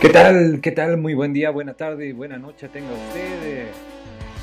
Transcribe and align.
¿Qué 0.00 0.10
tal? 0.10 0.60
¿Qué 0.60 0.72
tal? 0.72 0.98
Muy 0.98 1.14
buen 1.14 1.32
día, 1.32 1.48
buena 1.48 1.72
tarde, 1.72 2.12
buena 2.12 2.36
noche 2.36 2.68
tenga 2.68 2.92
usted. 2.92 3.68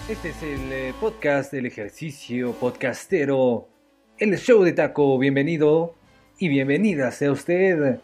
Este 0.09 0.29
es 0.29 0.41
el 0.41 0.73
eh, 0.73 0.93
podcast 0.99 1.53
del 1.53 1.67
ejercicio 1.67 2.53
podcastero, 2.53 3.69
el 4.17 4.35
show 4.39 4.63
de 4.63 4.73
taco. 4.73 5.19
Bienvenido 5.19 5.93
y 6.39 6.47
bienvenida 6.47 7.11
sea 7.11 7.31
usted. 7.31 7.99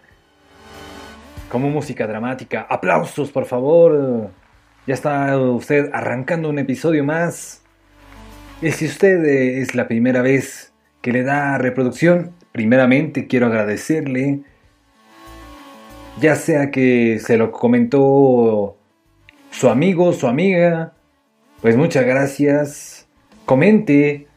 Como 1.50 1.72
música 1.72 2.06
dramática, 2.06 2.68
aplausos 2.70 3.32
por 3.32 3.46
favor. 3.46 4.30
Ya 4.86 4.94
está 4.94 5.36
usted 5.40 5.90
arrancando 5.92 6.50
un 6.50 6.60
episodio 6.60 7.04
más. 7.04 7.64
Y 8.62 8.70
si 8.72 8.86
usted 8.86 9.26
eh, 9.26 9.60
es 9.62 9.74
la 9.74 9.88
primera 9.88 10.22
vez 10.22 10.72
que 11.02 11.12
le 11.12 11.24
da 11.24 11.58
reproducción, 11.58 12.32
primeramente 12.52 13.26
quiero 13.26 13.48
agradecerle 13.48 14.44
ya 16.20 16.36
sea 16.36 16.72
que 16.72 17.20
se 17.20 17.38
lo 17.38 17.52
comentó 17.52 18.78
su 19.52 19.70
amigo, 19.70 20.14
su 20.14 20.28
amiga, 20.28 20.94
pues 21.62 21.76
muchas 21.76 22.06
gracias. 22.06 23.08
Comente, 23.46 24.28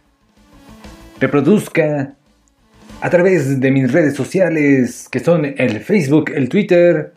reproduzca 1.21 2.15
a 3.01 3.11
través 3.11 3.61
de 3.61 3.71
mis 3.71 3.93
redes 3.93 4.15
sociales 4.15 5.09
que 5.11 5.21
son 5.21 5.45
el 5.45 5.81
Facebook, 5.81 6.31
el 6.35 6.49
Twitter 6.49 7.13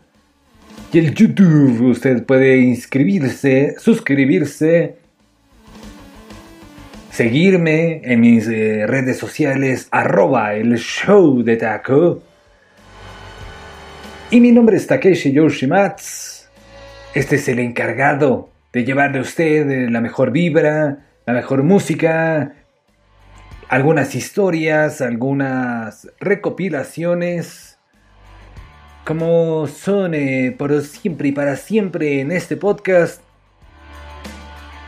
y 0.92 1.00
el 1.00 1.14
YouTube. 1.14 1.90
Usted 1.90 2.26
puede 2.26 2.58
inscribirse, 2.58 3.76
suscribirse, 3.80 4.98
seguirme 7.12 8.02
en 8.04 8.20
mis 8.20 8.48
eh, 8.48 8.86
redes 8.88 9.18
sociales 9.18 9.88
arroba 9.92 10.56
el 10.56 10.78
show 10.78 11.44
de 11.44 11.56
taco 11.56 12.22
y 14.32 14.42
mi 14.42 14.52
nombre 14.52 14.78
es 14.78 14.88
Takeshi 14.88 15.32
Yoshimatsu. 15.32 16.46
Este 17.14 17.36
es 17.36 17.48
el 17.48 17.60
encargado 17.60 18.50
de 18.74 18.84
llevarle 18.84 19.20
a 19.20 19.22
usted 19.22 19.90
la 19.90 20.02
mejor 20.02 20.32
vibra, 20.32 21.06
la 21.26 21.34
mejor 21.34 21.64
música, 21.64 22.54
algunas 23.70 24.16
historias, 24.16 25.02
algunas 25.02 26.10
recopilaciones, 26.20 27.78
como 29.06 29.68
son 29.68 30.14
eh, 30.14 30.54
por 30.58 30.82
siempre 30.82 31.30
y 31.30 31.32
para 31.32 31.56
siempre 31.56 32.20
en 32.20 32.32
este 32.32 32.58
podcast, 32.58 33.22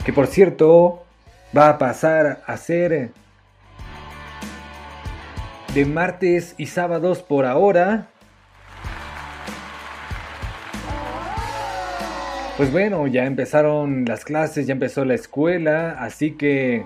que 0.04 0.12
por 0.12 0.28
cierto 0.28 1.06
va 1.56 1.70
a 1.70 1.78
pasar 1.78 2.42
a 2.46 2.58
ser 2.58 3.12
de 5.74 5.86
martes 5.86 6.56
y 6.58 6.66
sábados 6.66 7.20
por 7.22 7.46
ahora 7.46 8.10
Pues 12.58 12.72
bueno, 12.72 13.06
ya 13.06 13.26
empezaron 13.26 14.04
las 14.06 14.26
clases, 14.26 14.66
ya 14.66 14.74
empezó 14.74 15.06
la 15.06 15.14
escuela, 15.14 15.92
así 15.92 16.32
que 16.32 16.84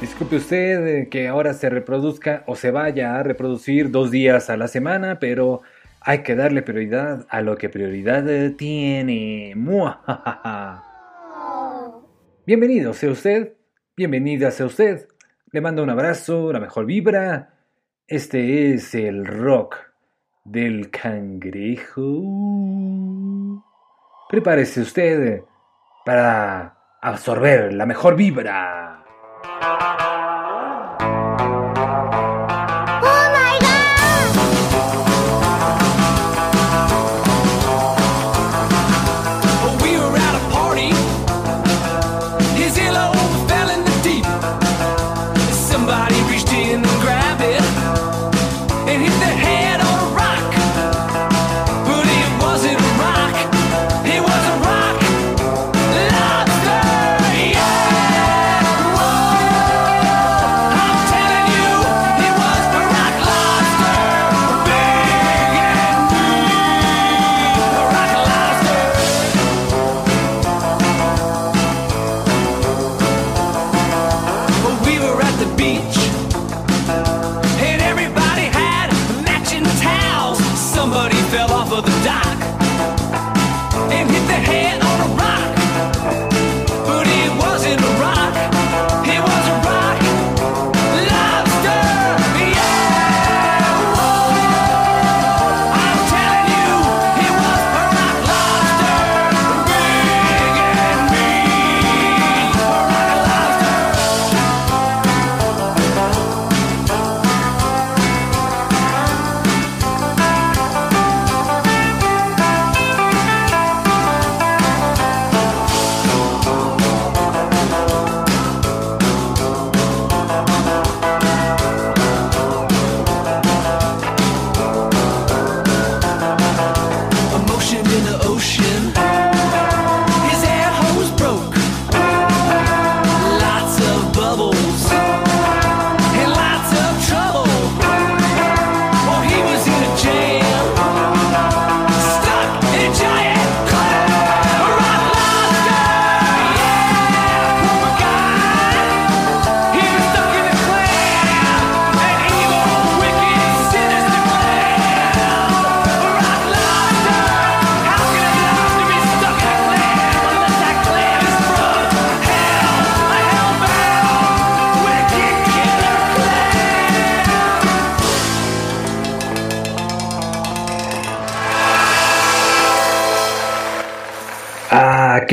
disculpe 0.00 0.34
usted 0.34 1.08
que 1.08 1.28
ahora 1.28 1.54
se 1.54 1.70
reproduzca 1.70 2.42
o 2.48 2.56
se 2.56 2.72
vaya 2.72 3.14
a 3.14 3.22
reproducir 3.22 3.92
dos 3.92 4.10
días 4.10 4.50
a 4.50 4.56
la 4.56 4.66
semana, 4.66 5.20
pero 5.20 5.62
hay 6.00 6.24
que 6.24 6.34
darle 6.34 6.62
prioridad 6.62 7.24
a 7.30 7.40
lo 7.40 7.56
que 7.56 7.68
prioridad 7.68 8.24
tiene. 8.56 9.54
Bienvenido 12.46 12.94
sea 12.94 13.12
usted, 13.12 13.52
bienvenida 13.96 14.50
sea 14.50 14.66
usted. 14.66 15.06
Le 15.52 15.60
mando 15.60 15.84
un 15.84 15.90
abrazo, 15.90 16.52
la 16.52 16.58
mejor 16.58 16.84
vibra. 16.84 17.54
Este 18.08 18.74
es 18.74 18.92
el 18.96 19.24
rock 19.24 19.76
del 20.44 20.90
cangrejo. 20.90 22.02
Prepárese 24.34 24.80
usted 24.80 25.44
para 26.04 26.74
absorber 27.00 27.72
la 27.72 27.86
mejor 27.86 28.16
vibra. 28.16 29.04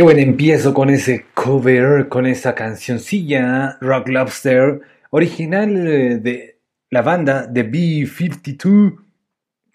Qué 0.02 0.06
buen 0.06 0.18
empiezo 0.18 0.74
con 0.74 0.90
ese 0.90 1.26
cover, 1.36 2.08
con 2.08 2.26
esa 2.26 2.56
cancioncilla 2.56 3.78
Rock 3.82 4.08
Lobster, 4.08 4.82
original 5.12 5.88
eh, 5.88 6.18
de 6.18 6.58
la 6.90 7.04
banda 7.04 7.48
The 7.54 7.62
B-52 7.62 8.96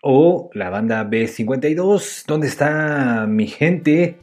o 0.02 0.50
la 0.52 0.68
banda 0.68 1.04
B-52. 1.04 2.24
¿Dónde 2.26 2.48
está 2.48 3.26
mi 3.28 3.46
gente? 3.46 4.16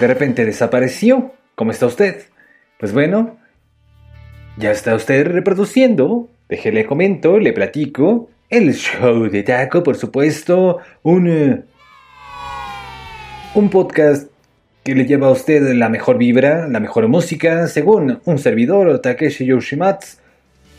De 0.00 0.06
repente 0.08 0.44
desapareció. 0.44 1.32
¿Cómo 1.54 1.70
está 1.70 1.86
usted? 1.86 2.24
Pues 2.80 2.92
bueno, 2.92 3.38
ya 4.56 4.72
está 4.72 4.96
usted 4.96 5.28
reproduciendo. 5.28 6.28
Déjele 6.48 6.86
comento, 6.86 7.38
le 7.38 7.52
platico 7.52 8.30
el 8.50 8.74
show 8.74 9.28
de 9.30 9.44
taco, 9.44 9.84
por 9.84 9.94
supuesto, 9.94 10.80
un, 11.04 11.28
eh, 11.28 11.62
un 13.54 13.70
podcast 13.70 14.28
que 14.82 14.96
le 14.96 15.06
lleva 15.06 15.28
a 15.28 15.30
usted 15.30 15.74
la 15.74 15.88
mejor 15.88 16.18
vibra, 16.18 16.66
la 16.66 16.80
mejor 16.80 17.06
música, 17.06 17.68
según 17.68 18.20
un 18.24 18.38
servidor, 18.40 18.98
Takeshi 18.98 19.46
Yoshimatsu. 19.46 20.18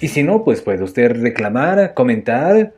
Y 0.02 0.10
si 0.10 0.24
no, 0.24 0.44
pues 0.44 0.62
puede 0.62 0.84
usted 0.84 1.22
reclamar, 1.22 1.94
comentar 1.94 2.74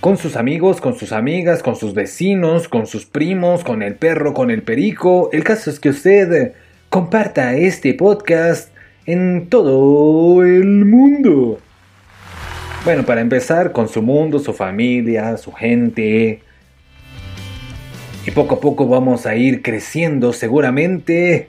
con 0.00 0.18
sus 0.18 0.36
amigos, 0.36 0.82
con 0.82 0.98
sus 0.98 1.12
amigas, 1.12 1.62
con 1.62 1.76
sus 1.76 1.94
vecinos, 1.94 2.68
con 2.68 2.86
sus 2.86 3.06
primos, 3.06 3.64
con 3.64 3.82
el 3.82 3.94
perro, 3.94 4.34
con 4.34 4.50
el 4.50 4.62
perico. 4.62 5.30
El 5.32 5.44
caso 5.44 5.70
es 5.70 5.80
que 5.80 5.88
usted 5.88 6.52
comparta 6.90 7.56
este 7.56 7.94
podcast 7.94 8.70
en 9.06 9.48
todo 9.48 10.44
el 10.44 10.84
mundo. 10.84 11.58
Bueno, 12.84 13.04
para 13.04 13.22
empezar, 13.22 13.72
con 13.72 13.88
su 13.88 14.02
mundo, 14.02 14.38
su 14.38 14.52
familia, 14.52 15.38
su 15.38 15.52
gente. 15.52 16.42
Y 18.24 18.30
poco 18.30 18.54
a 18.54 18.60
poco 18.60 18.86
vamos 18.86 19.26
a 19.26 19.34
ir 19.34 19.62
creciendo 19.62 20.32
seguramente. 20.32 21.48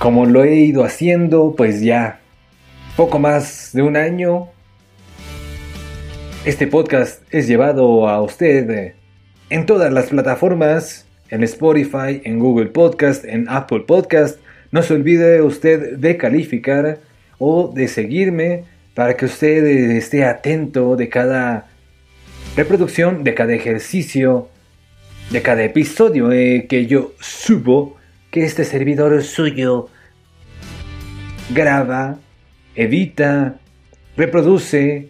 Como 0.00 0.26
lo 0.26 0.42
he 0.42 0.56
ido 0.56 0.84
haciendo, 0.84 1.54
pues 1.56 1.82
ya 1.82 2.20
poco 2.96 3.20
más 3.20 3.70
de 3.72 3.82
un 3.82 3.96
año. 3.96 4.48
Este 6.44 6.66
podcast 6.66 7.22
es 7.30 7.46
llevado 7.46 8.08
a 8.08 8.20
usted 8.20 8.94
en 9.50 9.66
todas 9.66 9.92
las 9.92 10.06
plataformas, 10.06 11.06
en 11.30 11.44
Spotify, 11.44 12.22
en 12.24 12.40
Google 12.40 12.66
Podcast, 12.66 13.24
en 13.24 13.48
Apple 13.48 13.84
Podcast. 13.86 14.40
No 14.72 14.82
se 14.82 14.94
olvide 14.94 15.42
usted 15.42 15.96
de 15.96 16.16
calificar 16.16 16.98
o 17.38 17.68
de 17.72 17.86
seguirme 17.86 18.64
para 18.94 19.16
que 19.16 19.26
usted 19.26 19.64
esté 19.64 20.24
atento 20.24 20.96
de 20.96 21.08
cada 21.08 21.68
reproducción, 22.56 23.24
de 23.24 23.34
cada 23.34 23.54
ejercicio, 23.54 24.48
de 25.30 25.42
cada 25.42 25.64
episodio 25.64 26.32
eh, 26.32 26.66
que 26.68 26.86
yo 26.86 27.12
subo, 27.20 27.96
que 28.30 28.44
este 28.44 28.64
servidor 28.64 29.22
suyo 29.22 29.88
graba, 31.50 32.18
edita, 32.74 33.58
reproduce 34.16 35.08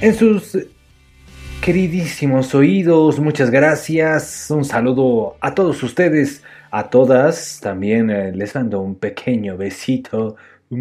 en 0.00 0.14
sus 0.14 0.58
queridísimos 1.60 2.54
oídos. 2.54 3.18
Muchas 3.18 3.50
gracias. 3.50 4.46
Un 4.50 4.64
saludo 4.64 5.36
a 5.40 5.54
todos 5.54 5.82
ustedes 5.82 6.42
a 6.74 6.90
todas 6.90 7.60
también 7.60 8.10
eh, 8.10 8.32
les 8.32 8.52
mando 8.56 8.80
un 8.80 8.96
pequeño 8.96 9.56
besito. 9.56 10.34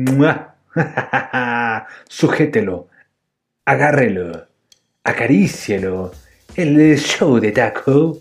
Sujételo, 2.10 2.88
agárrelo, 3.66 4.48
acarícielo. 5.04 6.12
El 6.56 6.98
show 7.00 7.40
de 7.40 7.52
taco 7.52 8.20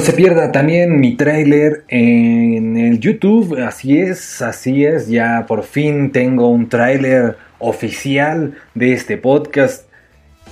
No 0.00 0.06
se 0.06 0.14
pierda 0.14 0.50
también 0.50 0.98
mi 0.98 1.14
tráiler 1.14 1.84
en 1.88 2.78
el 2.78 3.00
YouTube, 3.00 3.62
así 3.62 3.98
es, 3.98 4.40
así 4.40 4.82
es, 4.82 5.08
ya 5.08 5.44
por 5.46 5.62
fin 5.62 6.10
tengo 6.10 6.48
un 6.48 6.70
tráiler 6.70 7.36
oficial 7.58 8.56
de 8.74 8.94
este 8.94 9.18
podcast. 9.18 9.90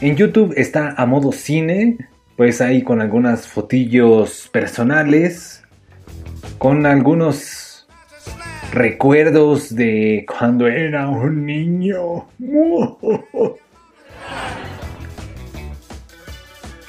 En 0.03 0.17
YouTube 0.17 0.53
está 0.55 0.91
a 0.99 1.07
modo 1.07 1.33
cine, 1.33 1.97
pues 2.37 2.61
ahí 2.61 2.83
con 2.83 3.01
algunas 3.01 3.49
fotillos 3.49 4.51
personales, 4.53 5.63
con 6.59 6.85
algunos 6.85 7.89
recuerdos 8.71 9.75
de 9.75 10.27
cuando 10.29 10.67
era 10.67 11.09
un 11.09 11.47
niño. 11.47 12.27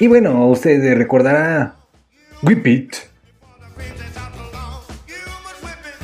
Y 0.01 0.07
bueno, 0.07 0.47
usted 0.47 0.95
recordará 0.97 1.78
Whip 2.41 2.67
It. 2.67 2.95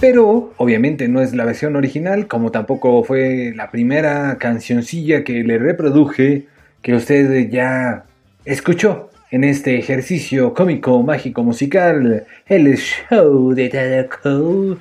Pero 0.01 0.53
obviamente 0.57 1.07
no 1.07 1.21
es 1.21 1.33
la 1.33 1.45
versión 1.45 1.77
original, 1.77 2.27
como 2.27 2.51
tampoco 2.51 3.03
fue 3.03 3.53
la 3.55 3.71
primera 3.71 4.37
cancioncilla 4.37 5.23
que 5.23 5.43
le 5.43 5.57
reproduje 5.57 6.47
que 6.81 6.93
usted 6.93 7.49
ya 7.49 8.03
escuchó 8.43 9.09
en 9.31 9.45
este 9.45 9.79
ejercicio 9.79 10.53
cómico, 10.53 11.01
mágico, 11.01 11.41
musical, 11.41 12.25
el 12.47 12.77
show 12.77 13.53
de 13.53 13.69
Tadako. 13.69 14.77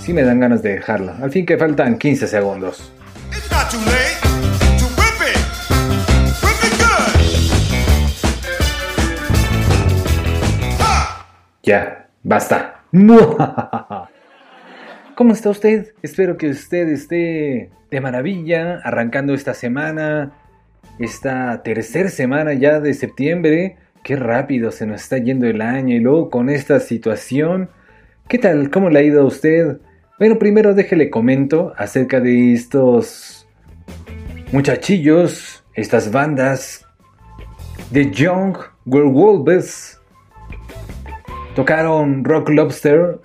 Sí 0.00 0.12
me 0.12 0.22
dan 0.22 0.38
ganas 0.38 0.62
de 0.62 0.74
dejarla, 0.74 1.16
al 1.20 1.30
fin 1.30 1.46
que 1.46 1.56
faltan 1.56 1.98
15 1.98 2.28
segundos. 2.28 2.92
Ya, 11.66 12.08
basta. 12.22 12.84
¿Cómo 15.16 15.32
está 15.32 15.50
usted? 15.50 15.94
Espero 16.00 16.36
que 16.36 16.50
usted 16.50 16.88
esté 16.88 17.70
de 17.90 18.00
maravilla 18.00 18.80
arrancando 18.84 19.34
esta 19.34 19.52
semana, 19.52 20.30
esta 21.00 21.64
tercera 21.64 22.08
semana 22.08 22.54
ya 22.54 22.78
de 22.78 22.94
septiembre. 22.94 23.78
Qué 24.04 24.14
rápido 24.14 24.70
se 24.70 24.86
nos 24.86 25.02
está 25.02 25.18
yendo 25.18 25.48
el 25.48 25.60
año 25.60 25.96
y 25.96 25.98
luego 25.98 26.30
con 26.30 26.50
esta 26.50 26.78
situación. 26.78 27.68
¿Qué 28.28 28.38
tal? 28.38 28.70
¿Cómo 28.70 28.88
le 28.88 29.00
ha 29.00 29.02
ido 29.02 29.22
a 29.22 29.26
usted? 29.26 29.78
Bueno, 30.20 30.38
primero 30.38 30.72
déjele 30.72 31.10
comento 31.10 31.72
acerca 31.76 32.20
de 32.20 32.52
estos 32.52 33.35
muchachillos, 34.52 35.64
estas 35.74 36.10
bandas 36.10 36.86
de 37.90 38.10
Young 38.10 38.56
Werewolves. 38.84 40.00
Tocaron 41.54 42.24
Rock 42.24 42.50
Lobster, 42.50 43.18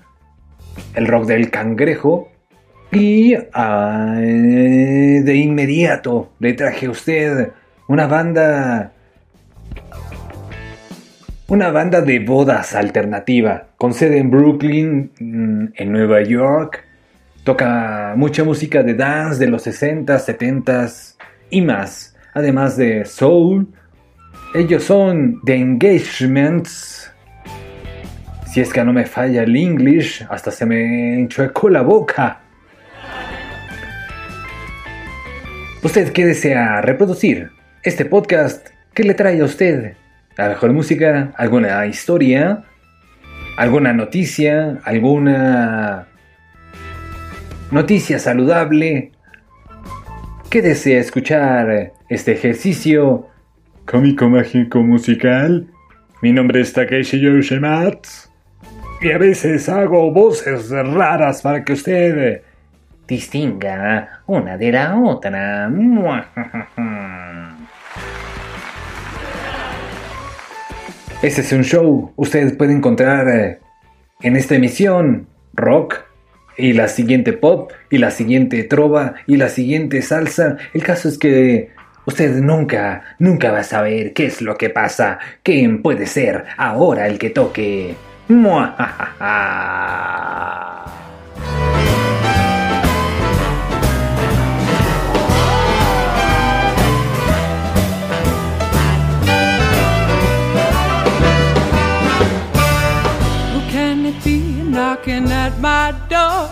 el 0.96 1.08
rock 1.08 1.26
del 1.26 1.52
cangrejo, 1.52 2.30
y 2.92 3.34
de 3.34 5.36
inmediato 5.36 6.32
le 6.40 6.54
traje 6.54 6.88
a 6.88 6.90
usted 6.90 7.52
una 7.88 8.08
banda 8.08 8.94
una 11.48 11.70
banda 11.70 12.00
de 12.00 12.20
bodas 12.20 12.76
alternativa, 12.76 13.68
con 13.76 13.94
sede 13.94 14.20
en 14.20 14.32
Brooklyn, 14.32 15.12
mm, 15.20 15.66
en 15.76 15.92
Nueva 15.92 16.22
York. 16.22 16.86
Toca 17.44 18.14
mucha 18.16 18.46
música 18.46 18.84
de 18.84 18.94
dance 18.94 19.38
de 19.38 19.52
los 19.52 19.68
60s, 19.68 20.24
70s 20.24 21.11
y 21.52 21.62
más, 21.62 22.16
además 22.34 22.78
de 22.78 23.06
soul. 23.06 23.68
Ellos 24.56 24.84
son 24.84 25.40
The 25.46 25.56
Engagements. 25.56 27.12
Si 28.48 28.60
es 28.60 28.74
que 28.74 28.84
no 28.84 28.92
me 28.92 29.06
falla 29.06 29.44
el 29.44 29.56
English, 29.56 30.26
hasta 30.30 30.52
se 30.52 30.66
me 30.66 31.20
enchuecó 31.20 31.70
la 31.70 31.82
boca. 31.82 32.42
¿Usted 35.84 36.12
qué 36.12 36.26
desea 36.26 36.82
reproducir? 36.82 37.52
Este 37.84 38.06
podcast, 38.06 38.70
¿qué 38.94 39.04
le 39.04 39.14
trae 39.14 39.40
a 39.42 39.46
usted? 39.46 39.96
la 40.38 40.50
mejor 40.50 40.74
música, 40.74 41.32
alguna 41.38 41.86
historia, 41.86 42.64
alguna 43.58 43.94
noticia, 43.94 44.80
alguna 44.84 46.08
noticia 47.70 48.20
saludable. 48.20 49.12
¿Qué 50.52 50.62
desea 50.62 51.00
escuchar 51.00 51.94
este 52.10 52.34
ejercicio 52.34 53.26
cómico 53.86 54.28
mágico 54.28 54.80
musical? 54.80 55.66
Mi 56.22 56.34
nombre 56.34 56.60
es 56.60 56.74
Takeshi 56.74 57.22
Yoshimatsu 57.22 58.30
y 59.00 59.12
a 59.12 59.18
veces 59.18 59.70
hago 59.70 60.12
voces 60.12 60.70
raras 60.70 61.42
para 61.42 61.64
que 61.64 61.72
usted 61.72 62.42
distinga 63.08 64.24
una 64.28 64.58
de 64.58 64.74
la 64.74 65.00
otra. 65.00 65.72
Este 71.22 71.40
es 71.42 71.54
un 71.54 71.64
show. 71.64 72.12
Ustedes 72.18 72.52
pueden 72.58 72.80
encontrar 72.80 73.30
eh, 73.30 73.60
en 74.20 74.36
esta 74.36 74.56
emisión 74.56 75.28
rock 75.54 76.11
y 76.58 76.74
la 76.74 76.88
siguiente 76.88 77.34
pop 77.34 77.72
y 77.90 77.98
la 77.98 78.12
siguiente 78.12 78.64
trova 78.64 79.16
y 79.28 79.38
la 79.38 79.50
siguiente 79.50 80.02
salsa. 80.02 80.58
El 80.74 80.84
caso 80.84 81.10
es 81.10 81.18
que 81.18 81.70
usted 82.06 82.36
nunca, 82.38 83.16
nunca 83.20 83.52
va 83.52 83.60
a 83.60 83.64
saber 83.64 84.14
qué 84.14 84.26
es 84.26 84.42
lo 84.42 84.58
que 84.58 84.70
pasa, 84.70 85.20
quién 85.44 85.82
puede 85.82 86.06
ser 86.06 86.46
ahora 86.58 87.08
el 87.08 87.20
que 87.20 87.30
toque. 87.30 87.96
knocking 104.82 105.32
at 105.32 105.54
my 105.60 105.92
door. 106.10 106.50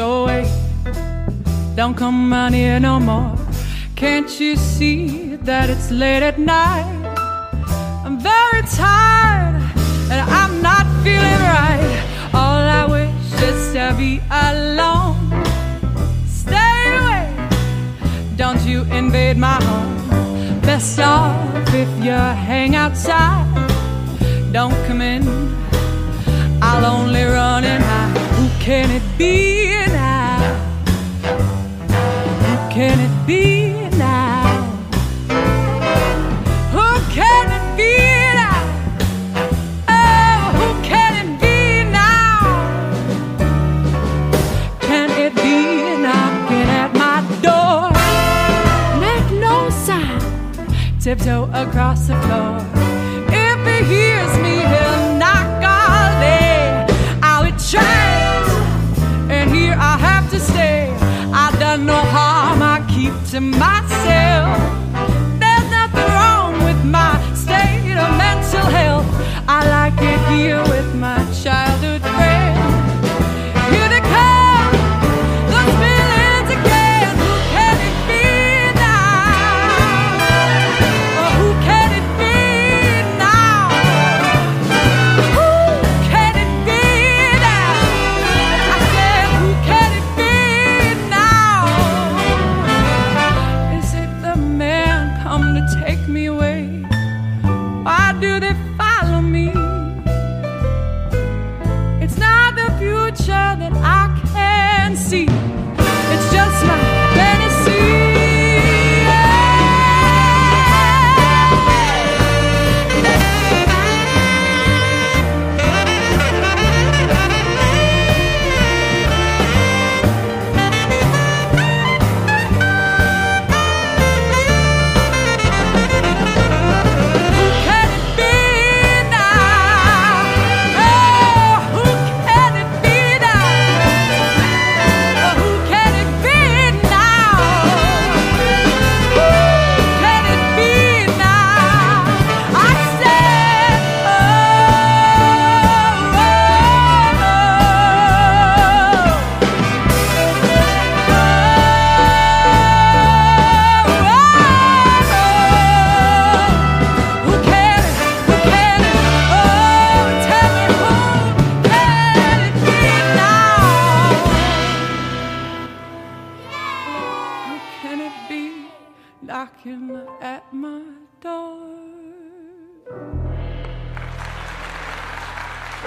Go 0.00 0.08
away, 0.22 0.44
don't 1.74 1.96
come 1.96 2.32
around 2.32 2.54
here 2.54 2.78
no 2.78 3.00
more. 3.00 3.34
Can't 3.96 4.30
you 4.38 4.54
see 4.54 5.34
that 5.48 5.66
it's 5.74 5.90
late 5.90 6.22
at 6.30 6.38
night? 6.38 6.86
I'm 8.04 8.16
very 8.20 8.62
tired 8.82 9.56
and 10.10 10.20
I'm 10.38 10.54
not 10.70 10.84
feeling 11.02 11.42
right. 11.58 11.94
All 12.40 12.62
I 12.80 12.84
wish 12.96 13.42
is 13.48 13.60
to 13.74 13.86
be 14.02 14.12
alone. 14.46 15.18
Stay 16.42 16.78
away, 17.00 17.26
don't 18.36 18.62
you 18.70 18.78
invade 19.00 19.36
my 19.36 19.58
home. 19.68 19.96
Best 20.60 21.00
off 21.00 21.74
if 21.74 21.90
you 22.06 22.18
hang 22.48 22.76
outside. 22.76 23.50
Don't 24.52 24.78
come 24.86 25.00
in 25.00 25.22
I'll 26.74 26.86
only 26.86 27.22
run 27.22 27.64
and. 27.64 27.84
Who 28.34 28.48
can 28.58 28.90
it 28.90 29.02
be 29.16 29.68
now? 29.92 30.40
Who 32.42 32.54
can 32.74 32.98
it 32.98 33.26
be 33.26 33.72
now? 33.96 34.42
Who 36.74 36.88
can 37.12 37.46
it 37.56 37.66
be 37.76 37.94
now? 38.40 38.58
Oh, 39.88 40.40
who 40.58 40.68
can 40.82 41.12
it 41.22 41.30
be 41.40 41.58
now? 41.92 42.42
Can 44.80 45.08
it 45.24 45.34
be 45.36 45.58
knocking 46.02 46.68
at 46.82 46.90
my 47.02 47.18
door? 47.46 47.92
Make 49.00 49.28
no 49.40 49.70
sound, 49.70 50.22
tiptoe 51.00 51.48
across 51.54 52.08
the 52.08 52.16
floor. 52.22 52.73
To 63.34 63.40
myself. 63.40 64.56
There's 65.40 65.68
nothing 65.68 66.08
wrong 66.14 66.52
with 66.62 66.84
my 66.84 67.18
state 67.34 67.96
of 68.02 68.16
mental 68.16 68.66
health. 68.70 69.06
I 69.48 69.68
like 69.76 69.98
it 69.98 70.20
here 70.32 70.62
with 70.62 70.94
my 70.94 71.18
childhood 71.42 72.13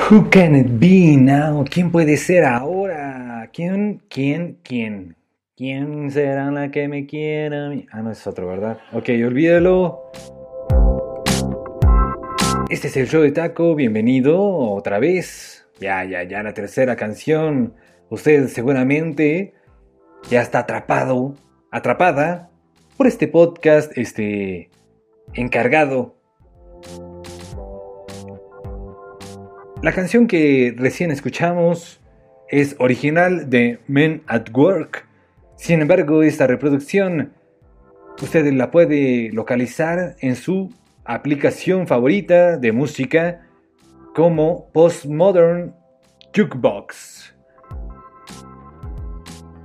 Who 0.09 0.29
can 0.29 0.55
it 0.55 0.79
be 0.79 1.17
now? 1.17 1.65
¿Quién 1.69 1.91
puede 1.91 2.15
ser 2.15 2.45
ahora? 2.45 3.49
¿Quién, 3.51 4.01
quién, 4.07 4.57
quién? 4.63 5.17
¿Quién 5.57 6.09
será 6.11 6.49
la 6.49 6.71
que 6.71 6.87
me 6.87 7.05
quiera? 7.05 7.71
Ah, 7.91 8.01
no, 8.01 8.11
es 8.11 8.25
otro, 8.25 8.47
¿verdad? 8.47 8.77
Ok, 8.93 9.09
olvídalo. 9.25 10.09
Este 12.69 12.87
es 12.87 12.95
el 12.95 13.09
show 13.09 13.21
de 13.21 13.33
Taco, 13.33 13.75
bienvenido 13.75 14.41
otra 14.41 14.99
vez. 14.99 15.67
Ya, 15.81 16.05
ya, 16.05 16.23
ya, 16.23 16.41
la 16.41 16.53
tercera 16.53 16.95
canción. 16.95 17.73
Usted 18.09 18.47
seguramente 18.47 19.55
ya 20.29 20.41
está 20.41 20.59
atrapado, 20.59 21.35
atrapada 21.69 22.49
por 22.95 23.07
este 23.07 23.27
podcast, 23.27 23.91
este 23.97 24.69
encargado 25.33 26.15
La 29.83 29.91
canción 29.91 30.27
que 30.27 30.73
recién 30.75 31.11
escuchamos 31.11 32.01
es 32.49 32.75
original 32.79 33.47
de 33.49 33.79
Men 33.87 34.23
at 34.25 34.49
Work. 34.51 35.07
Sin 35.55 35.81
embargo, 35.81 36.23
esta 36.23 36.47
reproducción 36.47 37.33
usted 38.19 38.51
la 38.53 38.71
puede 38.71 39.29
localizar 39.31 40.15
en 40.19 40.35
su 40.35 40.73
aplicación 41.05 41.85
favorita 41.85 42.57
de 42.57 42.71
música 42.71 43.47
como 44.15 44.71
Postmodern 44.73 45.75
Jukebox. 46.35 47.35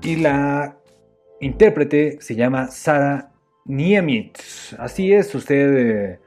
Y 0.02 0.16
la 0.16 0.76
intérprete 1.40 2.18
se 2.20 2.34
llama 2.34 2.66
Sara 2.66 3.32
Niemitz. 3.64 4.74
Así 4.78 5.10
es, 5.14 5.34
usted. 5.34 5.76
Eh, 5.76 6.18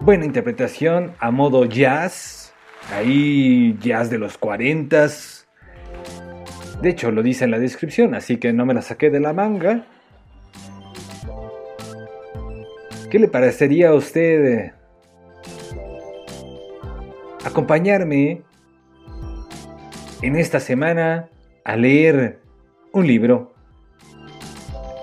buena 0.00 0.24
interpretación 0.24 1.12
a 1.18 1.32
modo 1.32 1.64
jazz. 1.64 2.39
Ahí 2.92 3.76
jazz 3.80 4.10
de 4.10 4.18
los 4.18 4.36
40 4.36 5.06
De 6.82 6.88
hecho, 6.88 7.10
lo 7.10 7.22
dice 7.22 7.44
en 7.44 7.52
la 7.52 7.58
descripción, 7.58 8.14
así 8.14 8.38
que 8.38 8.52
no 8.52 8.66
me 8.66 8.74
la 8.74 8.82
saqué 8.82 9.10
de 9.10 9.20
la 9.20 9.32
manga. 9.32 9.86
¿Qué 13.10 13.18
le 13.18 13.28
parecería 13.28 13.90
a 13.90 13.94
usted 13.94 14.44
eh, 14.46 14.72
acompañarme 17.44 18.42
en 20.22 20.36
esta 20.36 20.60
semana 20.60 21.28
a 21.64 21.76
leer 21.76 22.40
un 22.92 23.06
libro? 23.06 23.52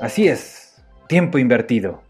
Así 0.01 0.27
es, 0.27 0.81
Tiempo 1.07 1.37
Invertido. 1.37 2.01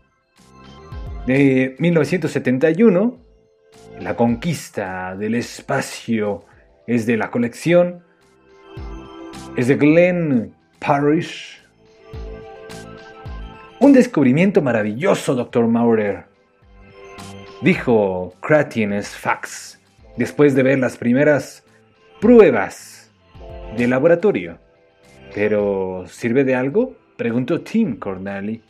De 1.25 1.75
1971, 1.79 3.17
La 3.99 4.15
conquista 4.15 5.15
del 5.15 5.35
espacio 5.35 6.45
es 6.85 7.05
de 7.05 7.17
la 7.17 7.31
colección, 7.31 8.03
es 9.55 9.67
de 9.67 9.75
Glenn 9.75 10.53
Parrish 10.79 11.57
un 13.79 13.93
descubrimiento 13.93 14.63
maravilloso, 14.63 15.35
Dr. 15.35 15.67
Maurer. 15.67 16.25
Dijo 17.61 18.33
Kratines 18.41 19.09
Fax 19.09 19.79
después 20.17 20.55
de 20.55 20.63
ver 20.63 20.79
las 20.79 20.97
primeras 20.97 21.63
pruebas 22.19 23.11
de 23.77 23.87
laboratorio. 23.87 24.59
¿Pero 25.33 26.05
sirve 26.07 26.43
de 26.43 26.55
algo? 26.55 26.95
preguntó 27.17 27.61
Tim 27.61 27.97
Cornally. 27.97 28.63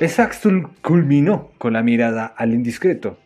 El 0.00 0.08
Saxtul 0.10 0.68
culminó 0.82 1.52
con 1.56 1.72
la 1.72 1.82
mirada 1.82 2.26
al 2.26 2.52
indiscreto. 2.52 3.16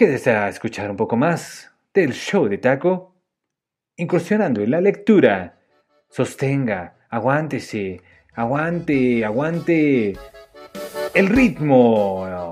¿Qué 0.00 0.08
desea 0.08 0.48
escuchar 0.48 0.90
un 0.90 0.96
poco 0.96 1.14
más 1.14 1.70
del 1.92 2.14
show 2.14 2.48
de 2.48 2.56
Taco? 2.56 3.16
Incursionando 3.96 4.62
en 4.62 4.70
la 4.70 4.80
lectura, 4.80 5.60
sostenga 6.08 6.96
aguántese, 7.10 8.00
aguante, 8.32 9.22
aguante 9.26 10.14
el 11.12 11.28
ritmo. 11.28 12.49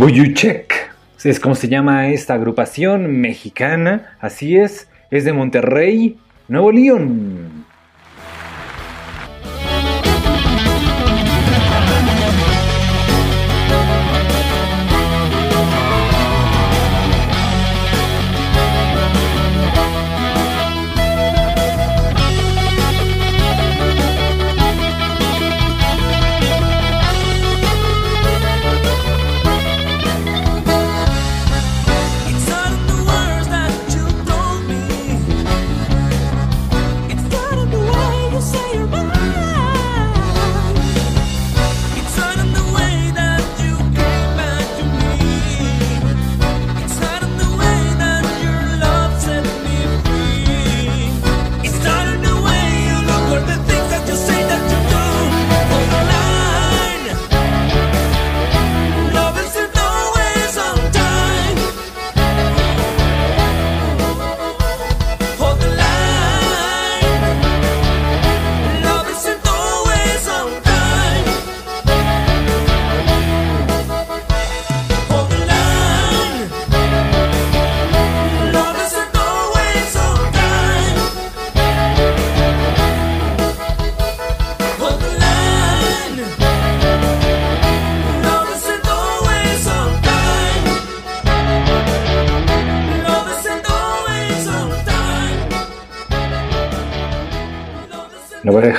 Buyuchek. 0.00 0.94
Es 1.24 1.38
como 1.38 1.54
se 1.54 1.68
llama 1.68 2.08
esta 2.08 2.32
agrupación 2.32 3.20
mexicana. 3.20 4.16
Así 4.18 4.56
es. 4.56 4.88
Es 5.10 5.26
de 5.26 5.34
Monterrey, 5.34 6.16
Nuevo 6.48 6.72
León. 6.72 7.39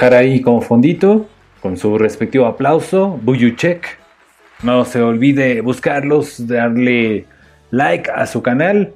Ahí 0.09 0.41
como 0.41 0.61
fondito, 0.61 1.27
con 1.61 1.77
su 1.77 1.97
respectivo 1.97 2.47
aplauso, 2.47 3.19
Buyuchek. 3.21 3.99
No 4.63 4.83
se 4.85 5.01
olvide 5.01 5.61
buscarlos, 5.61 6.47
darle 6.47 7.25
like 7.69 8.09
a 8.11 8.25
su 8.25 8.41
canal, 8.41 8.93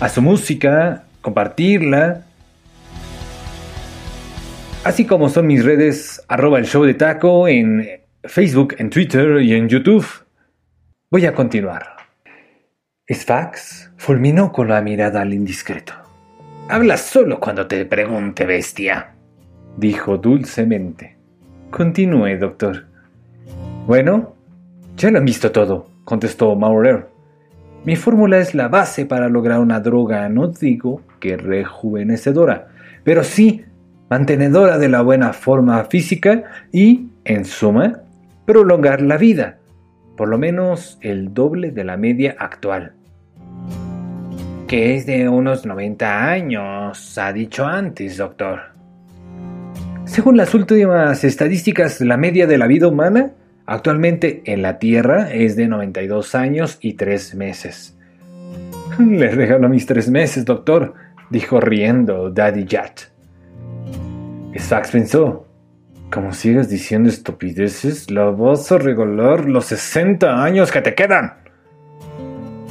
a 0.00 0.08
su 0.08 0.22
música, 0.22 1.04
compartirla. 1.20 2.24
Así 4.84 5.06
como 5.06 5.28
son 5.28 5.46
mis 5.46 5.64
redes, 5.64 6.22
arroba 6.28 6.58
el 6.58 6.66
show 6.66 6.84
de 6.84 6.94
taco 6.94 7.48
en 7.48 7.86
Facebook, 8.24 8.76
en 8.78 8.90
Twitter 8.90 9.42
y 9.42 9.54
en 9.54 9.68
YouTube. 9.68 10.06
Voy 11.10 11.26
a 11.26 11.34
continuar. 11.34 11.96
Sfax 13.08 13.90
fulminó 13.96 14.52
con 14.52 14.68
la 14.68 14.80
mirada 14.80 15.20
al 15.20 15.32
indiscreto. 15.34 15.94
Habla 16.68 16.96
solo 16.96 17.38
cuando 17.40 17.66
te 17.66 17.84
pregunte, 17.84 18.46
bestia, 18.46 19.13
dijo 19.76 20.18
dulcemente. 20.18 21.16
Continúe, 21.70 22.38
doctor. 22.38 22.84
Bueno, 23.86 24.34
ya 24.96 25.10
lo 25.10 25.18
han 25.18 25.24
visto 25.24 25.52
todo, 25.52 25.88
contestó 26.04 26.54
Maurer. 26.54 27.08
Mi 27.84 27.96
fórmula 27.96 28.38
es 28.38 28.54
la 28.54 28.68
base 28.68 29.04
para 29.06 29.28
lograr 29.28 29.60
una 29.60 29.80
droga, 29.80 30.28
no 30.28 30.48
digo 30.48 31.02
que 31.20 31.36
rejuvenecedora, 31.36 32.68
pero 33.02 33.24
sí 33.24 33.64
mantenedora 34.08 34.78
de 34.78 34.88
la 34.88 35.02
buena 35.02 35.32
forma 35.32 35.84
física 35.84 36.44
y, 36.72 37.08
en 37.24 37.44
suma, 37.44 38.00
prolongar 38.46 39.02
la 39.02 39.16
vida 39.16 39.58
por 40.16 40.28
lo 40.28 40.38
menos 40.38 40.98
el 41.00 41.34
doble 41.34 41.70
de 41.70 41.84
la 41.84 41.96
media 41.96 42.36
actual. 42.38 42.92
Que 44.68 44.96
es 44.96 45.06
de 45.06 45.28
unos 45.28 45.66
90 45.66 46.30
años, 46.30 47.18
ha 47.18 47.32
dicho 47.32 47.66
antes, 47.66 48.16
doctor. 48.16 48.73
Según 50.06 50.36
las 50.36 50.54
últimas 50.54 51.24
estadísticas, 51.24 52.00
la 52.00 52.18
media 52.18 52.46
de 52.46 52.58
la 52.58 52.66
vida 52.66 52.88
humana 52.88 53.32
actualmente 53.66 54.42
en 54.44 54.60
la 54.60 54.78
Tierra 54.78 55.32
es 55.32 55.56
de 55.56 55.66
92 55.66 56.34
años 56.34 56.78
y 56.80 56.92
3 56.92 57.34
meses. 57.34 57.96
Le 58.98 59.30
regalo 59.30 59.68
mis 59.68 59.86
3 59.86 60.10
meses, 60.10 60.44
doctor, 60.44 60.94
dijo 61.30 61.58
riendo 61.58 62.30
Daddy 62.30 62.66
Jat. 62.68 63.00
Sax 64.56 64.90
pensó, 64.90 65.48
como 66.10 66.32
sigas 66.32 66.68
diciendo 66.68 67.08
estupideces, 67.08 68.10
la 68.10 68.26
vas 68.26 68.70
a 68.70 68.78
regalar 68.78 69.46
los 69.46 69.64
60 69.64 70.44
años 70.44 70.70
que 70.70 70.82
te 70.82 70.94
quedan. 70.94 71.34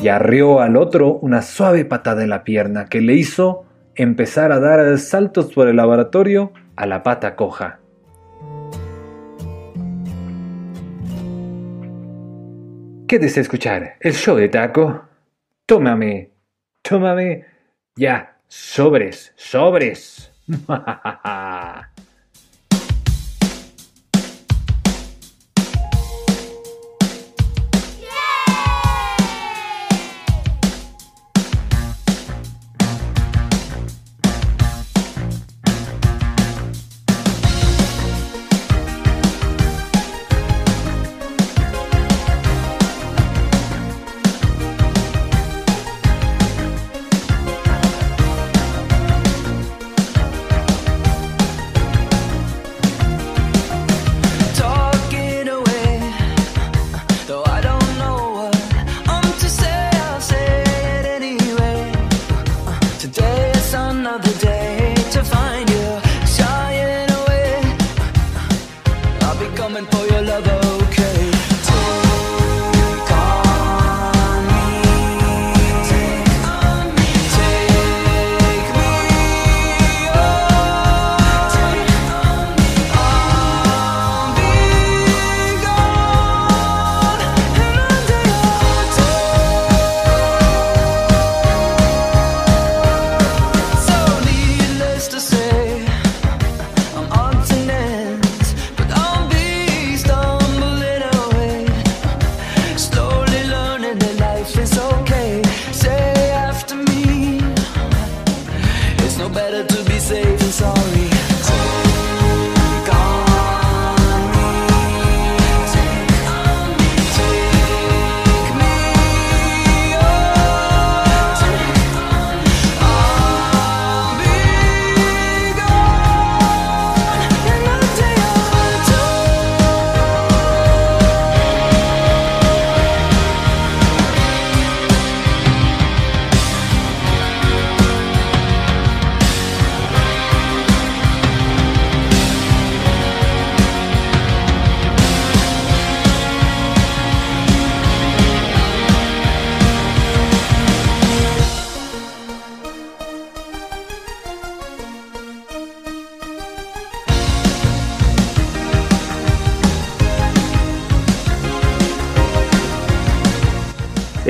Y 0.01 0.07
arrió 0.07 0.61
al 0.61 0.77
otro 0.77 1.15
una 1.15 1.41
suave 1.41 1.83
patada 1.83 2.23
en 2.23 2.29
la 2.29 2.43
pierna 2.43 2.85
que 2.85 3.01
le 3.01 3.15
hizo 3.15 3.65
empezar 3.95 4.51
a 4.51 4.59
dar 4.59 4.97
saltos 4.99 5.51
por 5.51 5.67
el 5.67 5.77
laboratorio 5.77 6.53
a 6.75 6.85
la 6.85 7.03
pata 7.03 7.35
coja. 7.35 7.79
¿Quieres 13.07 13.37
escuchar 13.37 13.97
el 13.99 14.13
show 14.13 14.35
de 14.35 14.49
taco? 14.49 15.07
Tómame, 15.65 16.31
tómame, 16.81 17.45
ya, 17.95 18.37
sobres, 18.47 19.33
sobres. 19.35 20.31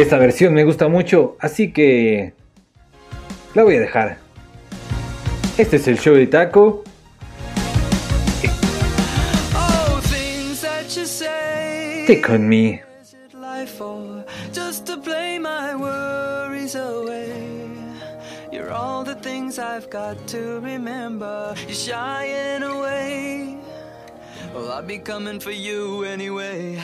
Esta 0.03 0.17
versión 0.17 0.53
me 0.53 0.65
gusta 0.65 0.89
mucho, 0.89 1.37
así 1.39 1.71
que 1.71 2.33
la 3.53 3.63
voy 3.63 3.77
a 3.77 3.79
dejar. 3.79 4.17
Este 5.57 5.77
es 5.77 5.87
el 5.87 5.97
show 5.97 6.13
de 6.13 6.27
Taco. 6.27 6.83
Take 12.05 12.29
on 12.29 12.49
me. 12.49 12.81
Just 14.51 14.85
to 14.87 14.97
play 14.97 15.39
my 15.39 15.73
worries 15.73 16.75
away. 16.75 17.31
You're 18.51 18.73
all 18.73 19.05
the 19.05 19.15
things 19.15 19.57
I've 19.57 19.89
got 19.89 20.17
to 20.27 20.59
remember. 20.59 21.55
You're 21.65 21.75
shying 21.75 22.61
away. 22.61 23.57
Well, 24.53 24.69
I'll 24.69 24.83
be 24.83 24.97
coming 24.97 25.39
for 25.39 25.51
you 25.51 26.03
anyway. 26.03 26.83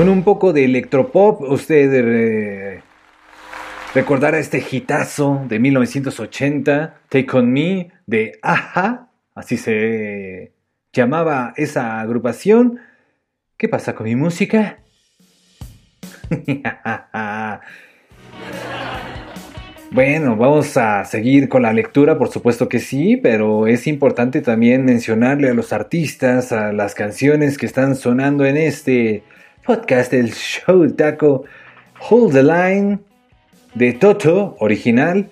Con 0.00 0.08
un 0.08 0.24
poco 0.24 0.54
de 0.54 0.64
electropop, 0.64 1.42
usted 1.42 1.92
eh, 1.92 2.80
recordará 3.94 4.38
este 4.38 4.64
hitazo 4.72 5.44
de 5.46 5.58
1980, 5.58 7.00
Take 7.10 7.36
On 7.36 7.52
Me, 7.52 7.90
de 8.06 8.38
Aja, 8.40 9.10
así 9.34 9.58
se 9.58 10.54
llamaba 10.94 11.52
esa 11.58 12.00
agrupación. 12.00 12.80
¿Qué 13.58 13.68
pasa 13.68 13.94
con 13.94 14.06
mi 14.06 14.16
música? 14.16 14.78
Bueno, 19.92 20.36
vamos 20.36 20.76
a 20.76 21.04
seguir 21.04 21.48
con 21.48 21.62
la 21.62 21.72
lectura, 21.72 22.16
por 22.16 22.28
supuesto 22.28 22.68
que 22.68 22.78
sí, 22.78 23.16
pero 23.16 23.66
es 23.66 23.88
importante 23.88 24.40
también 24.40 24.84
mencionarle 24.84 25.50
a 25.50 25.54
los 25.54 25.72
artistas, 25.72 26.52
a 26.52 26.72
las 26.72 26.94
canciones 26.94 27.58
que 27.58 27.66
están 27.66 27.96
sonando 27.96 28.44
en 28.44 28.56
este 28.56 29.24
podcast 29.70 30.10
del 30.10 30.32
show 30.32 30.84
taco 30.96 31.44
Hold 32.08 32.32
the 32.32 32.42
Line 32.42 32.98
de 33.76 33.92
Toto, 33.92 34.56
original, 34.58 35.30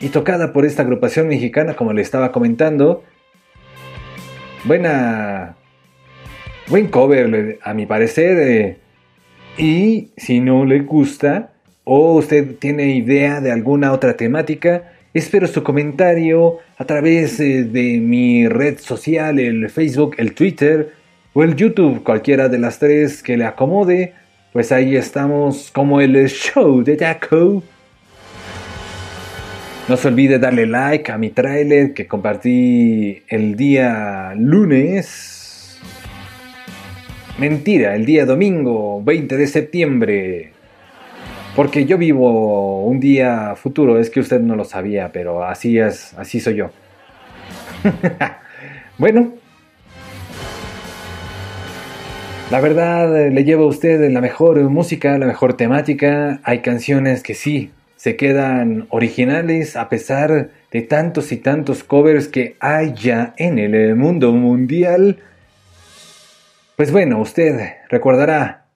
y 0.00 0.08
tocada 0.08 0.54
por 0.54 0.64
esta 0.64 0.80
agrupación 0.80 1.28
mexicana, 1.28 1.74
como 1.74 1.92
le 1.92 2.00
estaba 2.00 2.32
comentando. 2.32 3.04
Buena. 4.64 5.54
Buen 6.68 6.88
cover, 6.88 7.58
a 7.62 7.74
mi 7.74 7.84
parecer. 7.84 8.38
Eh, 8.38 8.78
y 9.58 10.12
si 10.16 10.40
no 10.40 10.64
le 10.64 10.80
gusta, 10.80 11.52
o 11.84 12.14
usted 12.14 12.56
tiene 12.58 12.96
idea 12.96 13.42
de 13.42 13.52
alguna 13.52 13.92
otra 13.92 14.16
temática, 14.16 14.92
espero 15.12 15.46
su 15.46 15.62
comentario 15.62 16.56
a 16.78 16.86
través 16.86 17.38
eh, 17.38 17.64
de 17.64 17.98
mi 17.98 18.48
red 18.48 18.78
social, 18.78 19.38
el 19.38 19.68
Facebook, 19.68 20.14
el 20.16 20.32
Twitter 20.32 20.97
o 21.38 21.44
el 21.44 21.54
YouTube, 21.54 22.02
cualquiera 22.02 22.48
de 22.48 22.58
las 22.58 22.80
tres 22.80 23.22
que 23.22 23.36
le 23.36 23.44
acomode. 23.44 24.12
Pues 24.52 24.72
ahí 24.72 24.96
estamos 24.96 25.70
como 25.70 26.00
el 26.00 26.28
show 26.28 26.82
de 26.82 26.96
Taco. 26.96 27.62
No 29.88 29.96
se 29.96 30.08
olvide 30.08 30.40
darle 30.40 30.66
like 30.66 31.12
a 31.12 31.16
mi 31.16 31.30
trailer 31.30 31.94
que 31.94 32.08
compartí 32.08 33.22
el 33.28 33.54
día 33.54 34.34
lunes. 34.36 35.78
Mentira, 37.38 37.94
el 37.94 38.04
día 38.04 38.26
domingo 38.26 39.00
20 39.04 39.36
de 39.36 39.46
septiembre. 39.46 40.52
Porque 41.54 41.84
yo 41.84 41.98
vivo 41.98 42.84
un 42.84 42.98
día 42.98 43.54
futuro, 43.54 44.00
es 44.00 44.10
que 44.10 44.18
usted 44.18 44.40
no 44.40 44.56
lo 44.56 44.64
sabía, 44.64 45.12
pero 45.12 45.44
así 45.44 45.78
es, 45.78 46.14
así 46.18 46.40
soy 46.40 46.56
yo. 46.56 46.70
bueno, 48.98 49.34
la 52.50 52.60
verdad 52.60 53.30
le 53.30 53.44
llevo 53.44 53.64
a 53.64 53.68
usted 53.68 54.10
la 54.10 54.20
mejor 54.20 54.58
música, 54.70 55.18
la 55.18 55.26
mejor 55.26 55.54
temática. 55.54 56.40
Hay 56.44 56.60
canciones 56.60 57.22
que 57.22 57.34
sí 57.34 57.72
se 57.96 58.16
quedan 58.16 58.86
originales 58.90 59.76
a 59.76 59.88
pesar 59.88 60.50
de 60.70 60.82
tantos 60.82 61.30
y 61.32 61.36
tantos 61.36 61.84
covers 61.84 62.28
que 62.28 62.56
hay 62.60 62.94
ya 62.94 63.34
en 63.36 63.58
el 63.58 63.96
mundo 63.96 64.32
mundial. 64.32 65.18
Pues 66.76 66.90
bueno, 66.90 67.20
usted 67.20 67.74
recordará 67.90 68.66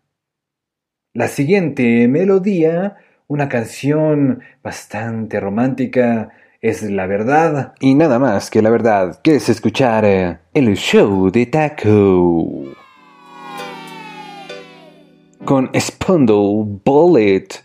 la 1.15 1.29
siguiente 1.29 2.09
melodía, 2.09 2.97
una 3.27 3.49
canción 3.49 4.43
bastante 4.63 5.41
romántica, 5.41 6.31
es 6.61 6.83
la 6.83 7.07
verdad. 7.07 7.75
Y 7.81 7.95
nada 7.95 8.19
más 8.19 8.51
que 8.51 8.61
la 8.61 8.71
verdad, 8.71 9.21
que 9.23 9.37
es 9.37 9.49
escuchar 9.49 10.05
eh, 10.05 10.39
el 10.53 10.77
show 10.77 11.31
de 11.31 11.47
Taco. 11.47 12.82
Con 15.45 15.69
Spundle 15.75 16.65
Bullet. 16.85 17.65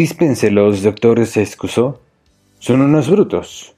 Dispénselos, 0.00 0.82
doctor, 0.82 1.26
se 1.26 1.42
excusó. 1.42 2.00
Son 2.58 2.80
unos 2.80 3.10
brutos. 3.10 3.76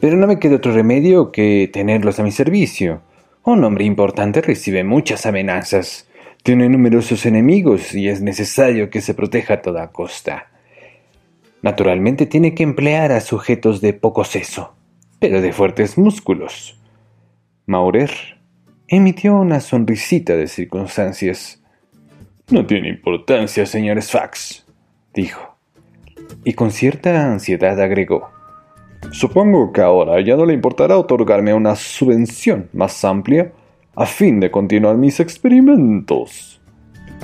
Pero 0.00 0.16
no 0.16 0.26
me 0.26 0.38
queda 0.38 0.56
otro 0.56 0.72
remedio 0.72 1.30
que 1.30 1.68
tenerlos 1.70 2.18
a 2.18 2.22
mi 2.22 2.30
servicio. 2.30 3.02
Un 3.44 3.62
hombre 3.62 3.84
importante 3.84 4.40
recibe 4.40 4.82
muchas 4.82 5.26
amenazas, 5.26 6.08
tiene 6.42 6.70
numerosos 6.70 7.26
enemigos 7.26 7.94
y 7.94 8.08
es 8.08 8.22
necesario 8.22 8.88
que 8.88 9.02
se 9.02 9.12
proteja 9.12 9.52
a 9.52 9.60
toda 9.60 9.92
costa. 9.92 10.48
Naturalmente 11.60 12.24
tiene 12.24 12.54
que 12.54 12.62
emplear 12.62 13.12
a 13.12 13.20
sujetos 13.20 13.82
de 13.82 13.92
poco 13.92 14.24
seso, 14.24 14.74
pero 15.18 15.42
de 15.42 15.52
fuertes 15.52 15.98
músculos. 15.98 16.80
Maurer 17.66 18.10
emitió 18.88 19.34
una 19.34 19.60
sonrisita 19.60 20.34
de 20.34 20.46
circunstancias. 20.46 21.62
No 22.48 22.64
tiene 22.64 22.88
importancia, 22.88 23.66
señor 23.66 24.00
Sfax, 24.00 24.65
dijo. 25.16 25.56
Y 26.44 26.52
con 26.52 26.70
cierta 26.70 27.26
ansiedad 27.32 27.80
agregó. 27.80 28.30
Supongo 29.10 29.72
que 29.72 29.80
ahora 29.80 30.20
ya 30.20 30.36
no 30.36 30.46
le 30.46 30.54
importará 30.54 30.96
otorgarme 30.96 31.52
una 31.54 31.74
subvención 31.74 32.68
más 32.72 33.04
amplia 33.04 33.52
a 33.96 34.06
fin 34.06 34.38
de 34.38 34.50
continuar 34.50 34.96
mis 34.96 35.18
experimentos. 35.18 36.60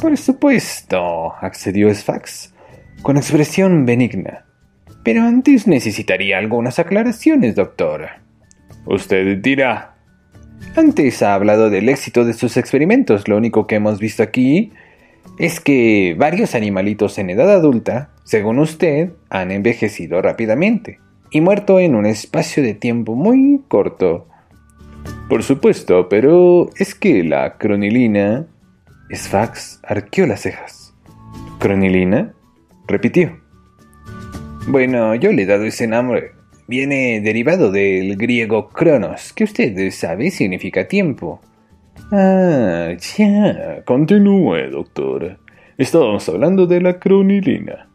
Por 0.00 0.16
supuesto, 0.16 1.34
accedió 1.40 1.94
Sfax, 1.94 2.54
con 3.02 3.16
expresión 3.16 3.84
benigna. 3.84 4.46
Pero 5.04 5.22
antes 5.22 5.66
necesitaría 5.66 6.38
algunas 6.38 6.78
aclaraciones, 6.78 7.54
doctor. 7.54 8.08
Usted 8.86 9.38
dirá. 9.38 9.96
Antes 10.76 11.22
ha 11.22 11.34
hablado 11.34 11.70
del 11.70 11.88
éxito 11.88 12.24
de 12.24 12.32
sus 12.32 12.56
experimentos. 12.56 13.28
Lo 13.28 13.36
único 13.36 13.66
que 13.66 13.74
hemos 13.74 13.98
visto 13.98 14.22
aquí 14.22 14.72
es 15.42 15.58
que 15.58 16.14
varios 16.16 16.54
animalitos 16.54 17.18
en 17.18 17.28
edad 17.28 17.50
adulta, 17.50 18.10
según 18.22 18.60
usted, 18.60 19.10
han 19.28 19.50
envejecido 19.50 20.22
rápidamente 20.22 21.00
y 21.32 21.40
muerto 21.40 21.80
en 21.80 21.96
un 21.96 22.06
espacio 22.06 22.62
de 22.62 22.74
tiempo 22.74 23.16
muy 23.16 23.60
corto. 23.66 24.28
Por 25.28 25.42
supuesto, 25.42 26.08
pero 26.08 26.70
es 26.76 26.94
que 26.94 27.24
la 27.24 27.58
cronilina... 27.58 28.46
Sfax 29.12 29.80
arqueó 29.82 30.28
las 30.28 30.42
cejas. 30.42 30.94
¿Cronilina? 31.58 32.34
repitió. 32.86 33.36
Bueno, 34.68 35.16
yo 35.16 35.32
le 35.32 35.42
he 35.42 35.46
dado 35.46 35.64
ese 35.64 35.88
nombre. 35.88 36.30
Viene 36.68 37.20
derivado 37.20 37.72
del 37.72 38.16
griego 38.16 38.68
cronos, 38.68 39.32
que 39.32 39.42
usted 39.42 39.90
sabe 39.90 40.30
significa 40.30 40.86
tiempo. 40.86 41.40
Ah, 42.10 42.94
ya. 43.16 43.82
Continúe, 43.84 44.70
doctor. 44.70 45.38
Estábamos 45.78 46.28
hablando 46.28 46.66
de 46.66 46.80
la 46.80 46.98
cronilina. 46.98 47.88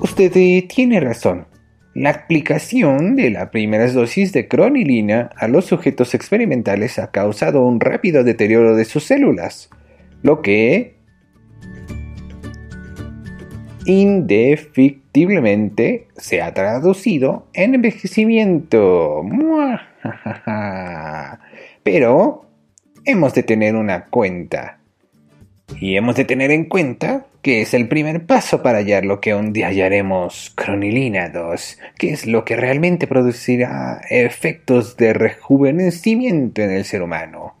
Usted 0.00 0.32
eh, 0.36 0.66
tiene 0.68 1.00
razón. 1.00 1.46
La 1.94 2.10
aplicación 2.10 3.16
de 3.16 3.30
las 3.30 3.48
primeras 3.50 3.94
dosis 3.94 4.32
de 4.32 4.46
cronilina 4.48 5.30
a 5.36 5.48
los 5.48 5.66
sujetos 5.66 6.14
experimentales 6.14 6.98
ha 6.98 7.10
causado 7.10 7.66
un 7.66 7.80
rápido 7.80 8.24
deterioro 8.24 8.76
de 8.76 8.84
sus 8.84 9.04
células, 9.04 9.70
lo 10.22 10.40
que 10.40 11.00
indefectiblemente 13.86 16.06
se 16.16 16.42
ha 16.42 16.54
traducido 16.54 17.48
en 17.52 17.74
envejecimiento. 17.74 19.24
Pero 21.82 22.46
hemos 23.04 23.34
de 23.34 23.42
tener 23.42 23.76
una 23.76 24.06
cuenta. 24.06 24.78
Y 25.80 25.96
hemos 25.96 26.16
de 26.16 26.24
tener 26.24 26.50
en 26.50 26.64
cuenta 26.64 27.26
que 27.42 27.62
es 27.62 27.74
el 27.74 27.88
primer 27.88 28.26
paso 28.26 28.62
para 28.62 28.78
hallar 28.78 29.04
lo 29.04 29.20
que 29.20 29.34
un 29.34 29.52
día 29.52 29.68
hallaremos 29.68 30.52
cronilina 30.54 31.30
2, 31.30 31.78
que 31.96 32.12
es 32.12 32.26
lo 32.26 32.44
que 32.44 32.56
realmente 32.56 33.06
producirá 33.06 34.00
efectos 34.10 34.96
de 34.96 35.14
rejuvenecimiento 35.14 36.60
en 36.62 36.70
el 36.72 36.84
ser 36.84 37.02
humano. 37.02 37.54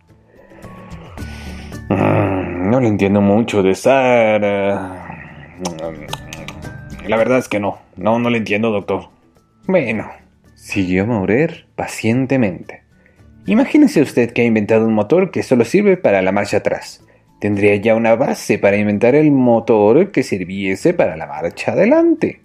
Mm, 1.88 2.70
No 2.70 2.80
le 2.80 2.88
entiendo 2.88 3.20
mucho 3.20 3.62
de 3.62 3.74
Sara. 3.74 5.06
La 7.06 7.16
verdad 7.16 7.38
es 7.38 7.48
que 7.48 7.58
no. 7.58 7.78
No, 7.96 8.18
no 8.18 8.30
le 8.30 8.38
entiendo, 8.38 8.70
doctor. 8.70 9.08
Bueno, 9.66 10.10
siguió 10.54 11.06
Maurer 11.06 11.66
pacientemente. 11.74 12.82
Imagínese 13.46 14.02
usted 14.02 14.32
que 14.32 14.42
ha 14.42 14.44
inventado 14.44 14.86
un 14.86 14.94
motor 14.94 15.30
que 15.30 15.42
solo 15.42 15.64
sirve 15.64 15.96
para 15.96 16.22
la 16.22 16.32
marcha 16.32 16.58
atrás. 16.58 17.04
Tendría 17.40 17.76
ya 17.76 17.94
una 17.94 18.14
base 18.16 18.58
para 18.58 18.76
inventar 18.76 19.14
el 19.14 19.30
motor 19.30 20.12
que 20.12 20.22
sirviese 20.22 20.92
para 20.92 21.16
la 21.16 21.26
marcha 21.26 21.72
adelante. 21.72 22.42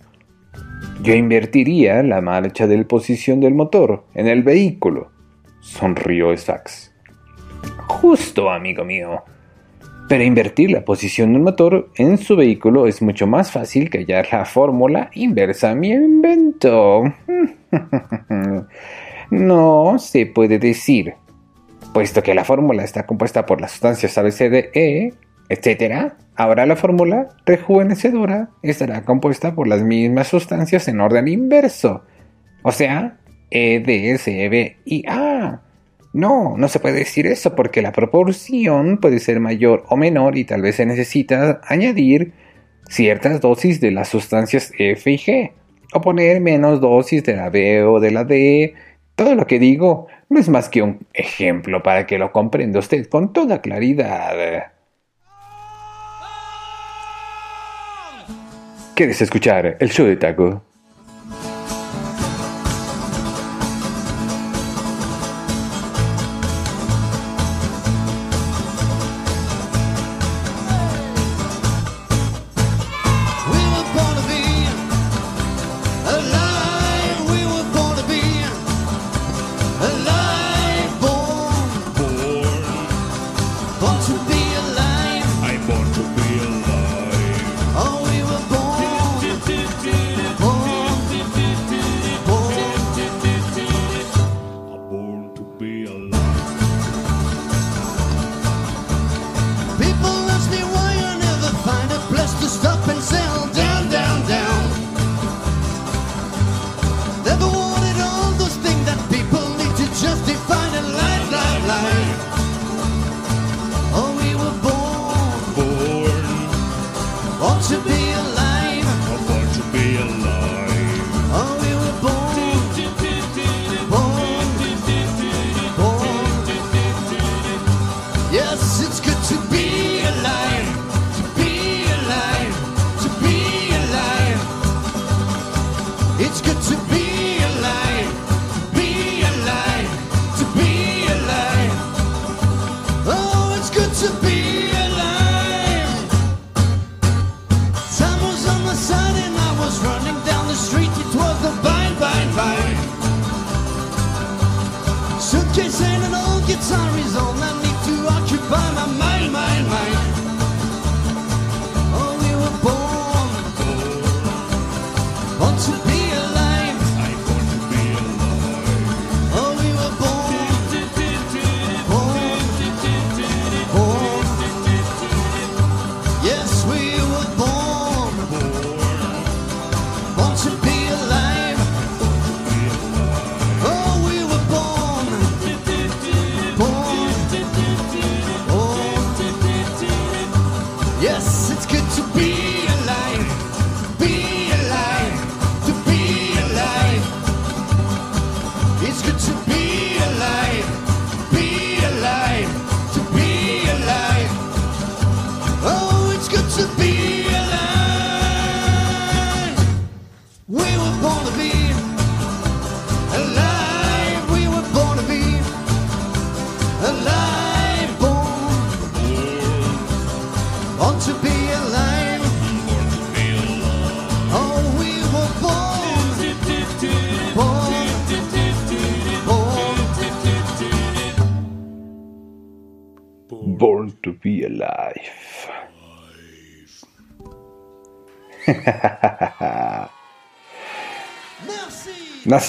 Yo 1.04 1.14
invertiría 1.14 2.02
la 2.02 2.22
marcha 2.22 2.66
de 2.66 2.84
posición 2.86 3.42
del 3.42 3.54
motor 3.54 4.06
en 4.14 4.28
el 4.28 4.42
vehículo, 4.42 5.12
sonrió 5.60 6.36
Sfax. 6.36 6.94
Justo, 7.88 8.50
amigo 8.50 8.86
mío. 8.86 9.24
Pero 10.08 10.24
invertir 10.24 10.72
la 10.72 10.86
posición 10.86 11.34
del 11.34 11.42
motor 11.42 11.90
en 11.96 12.18
su 12.18 12.36
vehículo 12.36 12.88
es 12.88 13.02
mucho 13.02 13.28
más 13.28 13.52
fácil 13.52 13.90
que 13.90 14.00
hallar 14.00 14.28
la 14.32 14.46
fórmula 14.46 15.10
inversa 15.14 15.72
a 15.72 15.76
mi 15.76 15.90
invento. 15.92 17.04
no 19.30 19.98
se 20.00 20.26
puede 20.26 20.60
decir, 20.60 21.16
puesto 21.94 22.24
que 22.24 22.36
la 22.36 22.44
fórmula 22.44 22.84
está 22.84 23.06
compuesta 23.06 23.46
por 23.46 23.62
las 23.62 23.72
sustancias 23.72 24.18
ABCDE, 24.18 25.14
etc. 25.50 26.14
Ahora 26.36 26.66
la 26.66 26.76
fórmula 26.76 27.30
rejuvenecedora 27.46 28.50
estará 28.62 29.04
compuesta 29.04 29.56
por 29.56 29.68
las 29.68 29.84
mismas 29.84 30.28
sustancias 30.28 30.88
en 30.88 31.00
orden 31.00 31.28
inverso, 31.28 32.04
o 32.64 32.72
sea, 32.72 33.18
E, 33.52 33.80
D, 33.80 34.18
C, 34.18 34.50
B 34.50 34.78
y 34.86 35.06
A. 35.08 35.62
No, 36.14 36.56
no 36.58 36.68
se 36.70 36.80
puede 36.80 37.00
decir 37.00 37.28
eso 37.28 37.56
porque 37.56 37.82
la 37.82 37.92
proporción 37.92 39.00
puede 39.00 39.20
ser 39.20 39.40
mayor 39.40 39.84
o 39.90 39.98
menor 39.98 40.38
y 40.38 40.46
tal 40.46 40.62
vez 40.62 40.78
se 40.78 40.86
necesita 40.86 41.60
añadir 41.68 42.34
ciertas 42.90 43.42
dosis 43.42 43.82
de 43.82 43.92
las 43.92 44.08
sustancias 44.08 44.72
F 44.78 45.12
y 45.12 45.18
G 45.18 45.52
o 45.94 46.02
poner 46.02 46.42
menos 46.42 46.82
dosis 46.82 47.24
de 47.24 47.36
la 47.36 47.50
B 47.50 47.84
o 47.84 48.00
de 48.00 48.12
la 48.12 48.24
D. 48.24 48.74
Todo 49.16 49.34
lo 49.34 49.48
que 49.48 49.60
digo 49.60 50.08
no 50.30 50.40
es 50.40 50.50
más 50.50 50.68
que 50.68 50.82
un 50.82 51.08
ejemplo 51.14 51.82
para 51.82 52.06
que 52.06 52.18
lo 52.18 52.32
comprenda 52.32 52.80
usted 52.80 53.08
con 53.08 53.32
toda 53.32 53.62
claridad. 53.62 54.74
¿Quieres 58.94 59.22
escuchar 59.22 59.78
el 59.80 59.90
show 59.90 60.06
de 60.06 60.18
Taco? 60.18 60.64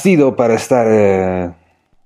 Nacido 0.07 0.37
para 0.37 0.55
estar 0.55 0.87
eh, 0.89 1.51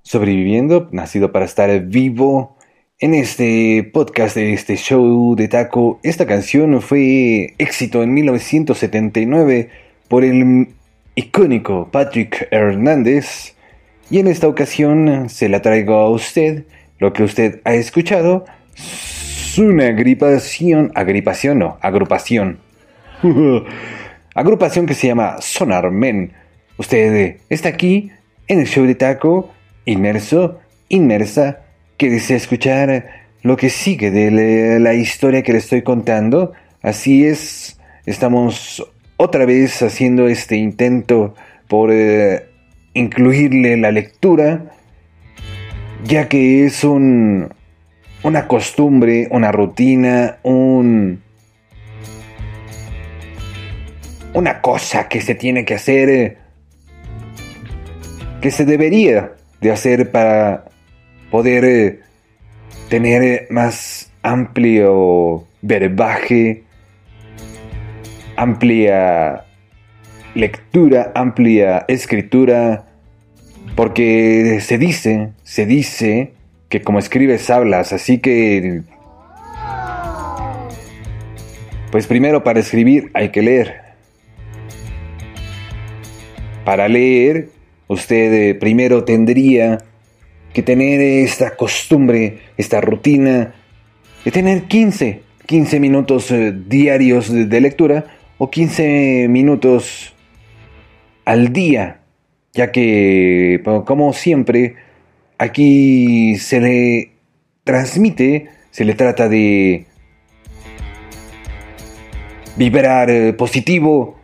sobreviviendo, 0.01 0.89
nacido 0.91 1.31
para 1.31 1.45
estar 1.45 1.81
vivo. 1.81 2.57
En 2.97 3.13
este 3.13 3.87
podcast, 3.93 4.35
de 4.35 4.53
este 4.53 4.75
show 4.75 5.35
de 5.35 5.47
taco, 5.47 5.99
esta 6.01 6.25
canción 6.25 6.81
fue 6.81 7.53
éxito 7.59 8.01
en 8.01 8.15
1979 8.15 9.69
por 10.07 10.23
el 10.23 10.69
icónico 11.13 11.89
Patrick 11.91 12.47
Hernández. 12.49 13.53
Y 14.09 14.17
en 14.17 14.25
esta 14.25 14.47
ocasión 14.47 15.29
se 15.29 15.47
la 15.47 15.61
traigo 15.61 15.93
a 15.93 16.09
usted. 16.09 16.65
Lo 16.97 17.13
que 17.13 17.21
usted 17.21 17.61
ha 17.65 17.75
escuchado 17.75 18.45
es 18.73 19.59
una 19.59 19.85
agripación, 19.85 20.91
agripación 20.95 21.59
no, 21.59 21.77
agrupación. 21.81 22.57
agrupación 24.33 24.87
que 24.87 24.95
se 24.95 25.05
llama 25.05 25.35
Sonar 25.39 25.91
Men. 25.91 26.41
Usted 26.77 27.15
eh, 27.15 27.37
está 27.49 27.69
aquí 27.69 28.11
en 28.47 28.59
el 28.59 28.67
show 28.67 28.85
de 28.85 28.95
taco, 28.95 29.51
inmerso, 29.85 30.59
inmersa, 30.89 31.59
que 31.97 32.09
desea 32.09 32.37
escuchar 32.37 33.21
lo 33.43 33.57
que 33.57 33.69
sigue 33.69 34.11
de 34.11 34.79
la- 34.79 34.93
historia 34.93 35.43
que 35.43 35.51
le 35.53 35.59
estoy 35.59 35.81
contando. 35.83 36.53
Así 36.81 37.25
es, 37.25 37.79
estamos 38.05 38.83
otra 39.17 39.45
vez 39.45 39.81
haciendo 39.81 40.27
este 40.27 40.55
intento 40.57 41.35
por 41.67 41.91
eh, 41.91 42.45
incluirle 42.93 43.77
la 43.77 43.91
lectura, 43.91 44.71
ya 46.03 46.27
que 46.27 46.65
es 46.65 46.83
un, 46.83 47.53
una 48.23 48.47
costumbre, 48.47 49.27
una 49.31 49.51
rutina, 49.51 50.37
un, 50.43 51.21
una 54.33 54.61
cosa 54.61 55.07
que 55.07 55.21
se 55.21 55.35
tiene 55.35 55.65
que 55.65 55.75
hacer, 55.75 56.09
eh, 56.09 56.37
que 58.41 58.51
se 58.51 58.65
debería 58.65 59.33
de 59.61 59.71
hacer 59.71 60.11
para 60.11 60.65
poder 61.29 61.63
eh, 61.63 61.99
tener 62.89 63.21
eh, 63.23 63.47
más 63.49 64.11
amplio 64.23 65.47
verbaje, 65.61 66.63
amplia 68.35 69.45
lectura, 70.33 71.11
amplia 71.13 71.85
escritura, 71.87 72.85
porque 73.75 74.59
se 74.61 74.77
dice, 74.77 75.29
se 75.43 75.65
dice 75.65 76.33
que 76.69 76.81
como 76.81 76.99
escribes 76.99 77.49
hablas, 77.49 77.93
así 77.93 78.19
que 78.19 78.81
pues 81.91 82.07
primero 82.07 82.43
para 82.43 82.59
escribir 82.59 83.11
hay 83.13 83.29
que 83.29 83.41
leer. 83.41 83.81
Para 86.63 86.87
leer, 86.87 87.49
usted 87.91 88.33
eh, 88.33 88.55
primero 88.55 89.03
tendría 89.03 89.79
que 90.53 90.63
tener 90.63 91.01
esta 91.01 91.55
costumbre, 91.55 92.39
esta 92.57 92.81
rutina 92.81 93.53
de 94.23 94.31
tener 94.31 94.63
15, 94.63 95.21
15 95.45 95.79
minutos 95.79 96.31
eh, 96.31 96.53
diarios 96.67 97.31
de, 97.31 97.45
de 97.45 97.61
lectura 97.61 98.05
o 98.37 98.49
15 98.49 99.27
minutos 99.29 100.13
al 101.25 101.53
día, 101.53 102.01
ya 102.53 102.71
que, 102.71 103.61
como 103.85 104.13
siempre, 104.13 104.75
aquí 105.37 106.35
se 106.37 106.59
le 106.59 107.11
transmite, 107.63 108.49
se 108.71 108.85
le 108.85 108.95
trata 108.95 109.29
de 109.29 109.85
vibrar 112.55 113.09
eh, 113.09 113.33
positivo 113.33 114.19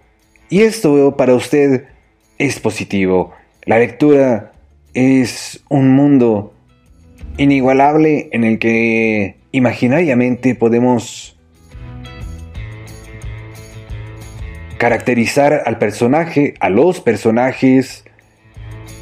y 0.50 0.62
esto 0.62 1.16
para 1.18 1.36
usted 1.36 1.86
es 2.38 2.60
positivo. 2.60 3.34
La 3.68 3.80
lectura 3.80 4.54
es 4.94 5.62
un 5.68 5.94
mundo 5.94 6.54
inigualable 7.38 8.30
en 8.32 8.46
el 8.46 8.60
que 8.60 9.36
imaginariamente 9.52 10.56
podemos 10.56 11.38
caracterizar 14.78 15.64
al 15.66 15.80
personaje, 15.80 16.54
a 16.62 16.70
los 16.70 17.02
personajes. 17.02 18.06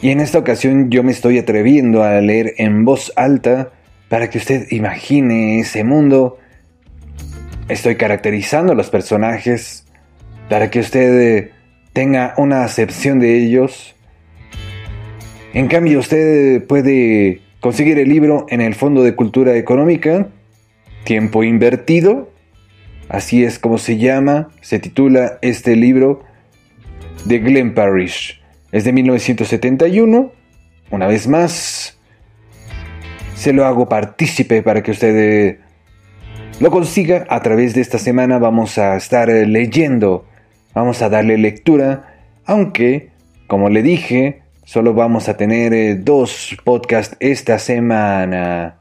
Y 0.01 0.09
en 0.09 0.20
esta 0.20 0.39
ocasión 0.39 0.89
yo 0.89 1.03
me 1.03 1.11
estoy 1.11 1.38
atreviendo 1.38 2.01
a 2.01 2.20
leer 2.20 2.55
en 2.57 2.86
voz 2.86 3.13
alta 3.16 3.72
para 4.09 4.32
que 4.32 4.39
usted 4.39 4.66
imagine 4.72 5.59
ese 5.59 5.84
mundo. 5.84 6.39
Estoy 7.70 7.97
caracterizando 7.97 8.72
a 8.72 8.76
los 8.76 8.89
personajes 8.89 9.86
para 10.49 10.72
que 10.72 10.80
usted 10.80 11.22
eh, 11.22 11.51
tenga 11.93 12.34
una 12.38 12.63
acepción 12.63 13.20
de 13.20 13.38
ellos. 13.38 13.95
En 15.56 15.70
cambio, 15.70 15.99
usted 15.99 16.68
puede 16.68 17.39
conseguir 17.62 17.97
el 17.97 18.10
libro 18.10 18.45
en 18.49 18.60
el 18.60 18.76
Fondo 18.76 19.03
de 19.03 19.16
Cultura 19.16 19.56
Económica, 19.56 20.28
Tiempo 21.06 21.45
Invertido, 21.45 22.30
así 23.08 23.45
es 23.45 23.58
como 23.58 23.78
se 23.78 23.97
llama, 23.97 24.49
se 24.60 24.80
titula 24.80 25.39
este 25.41 25.78
libro 25.78 26.26
de 27.24 27.39
Glenn 27.39 27.74
Parrish. 27.74 28.43
Es 28.74 28.84
de 28.84 28.91
1971, 28.91 30.34
una 30.91 31.08
vez 31.08 31.26
más, 31.30 31.97
se 33.34 33.53
lo 33.53 33.66
hago 33.66 33.88
partícipe 33.88 34.62
para 34.62 34.84
que 34.84 34.91
usted 34.91 35.16
eh, 35.16 35.60
lo 36.60 36.70
consiga. 36.70 37.26
A 37.30 37.41
través 37.41 37.74
de 37.74 37.80
esta 37.80 37.97
semana 37.97 38.39
vamos 38.39 38.78
a 38.78 38.97
estar 38.97 39.30
eh, 39.30 39.47
leyendo, 39.47 40.26
vamos 40.74 41.01
a 41.01 41.08
darle 41.08 41.38
lectura, 41.38 42.14
aunque, 42.43 43.12
como 43.47 43.70
le 43.70 43.84
dije, 43.84 44.41
solo 44.66 44.93
vamos 44.93 45.30
a 45.30 45.38
tener 45.38 45.74
eh, 45.74 45.95
dos 45.95 46.57
podcasts 46.63 47.16
esta 47.20 47.59
semana. 47.59 48.80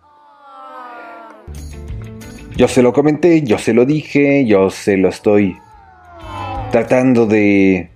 Yo 2.56 2.68
se 2.68 2.82
lo 2.82 2.92
comenté, 2.92 3.42
yo 3.42 3.58
se 3.58 3.74
lo 3.74 3.84
dije, 3.84 4.44
yo 4.46 4.70
se 4.70 4.96
lo 4.96 5.08
estoy 5.08 5.56
tratando 6.72 7.26
de 7.26 7.90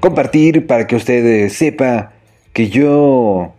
compartir 0.00 0.66
para 0.66 0.86
que 0.86 0.96
usted 0.96 1.48
sepa 1.48 2.12
que 2.52 2.68
yo 2.68 3.52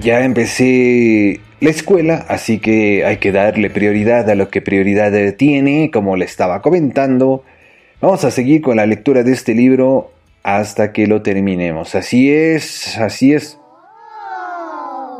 ya 0.00 0.24
empecé 0.24 1.40
la 1.60 1.70
escuela, 1.70 2.26
así 2.28 2.58
que 2.58 3.04
hay 3.04 3.18
que 3.18 3.32
darle 3.32 3.70
prioridad 3.70 4.28
a 4.30 4.34
lo 4.34 4.48
que 4.48 4.62
prioridad 4.62 5.12
tiene, 5.34 5.90
como 5.92 6.16
le 6.16 6.24
estaba 6.24 6.62
comentando. 6.62 7.44
Vamos 8.00 8.24
a 8.24 8.30
seguir 8.30 8.62
con 8.62 8.76
la 8.76 8.86
lectura 8.86 9.22
de 9.22 9.32
este 9.32 9.54
libro 9.54 10.10
hasta 10.56 10.92
que 10.92 11.06
lo 11.06 11.20
terminemos. 11.20 11.94
Así 11.94 12.32
es, 12.32 12.96
así 12.96 13.34
es. 13.34 13.58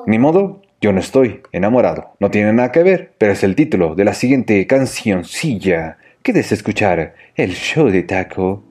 Ni 0.06 0.18
modo, 0.18 0.62
yo 0.80 0.90
no 0.92 1.00
estoy 1.00 1.42
enamorado. 1.52 2.14
No 2.18 2.30
tiene 2.30 2.54
nada 2.54 2.72
que 2.72 2.82
ver, 2.82 3.12
pero 3.18 3.32
es 3.32 3.44
el 3.44 3.54
título 3.54 3.94
de 3.94 4.06
la 4.06 4.14
siguiente 4.14 4.66
cancioncilla. 4.66 5.98
¿Quieres 6.22 6.50
escuchar 6.50 7.14
el 7.34 7.52
show 7.52 7.90
de 7.90 8.04
Taco? 8.04 8.64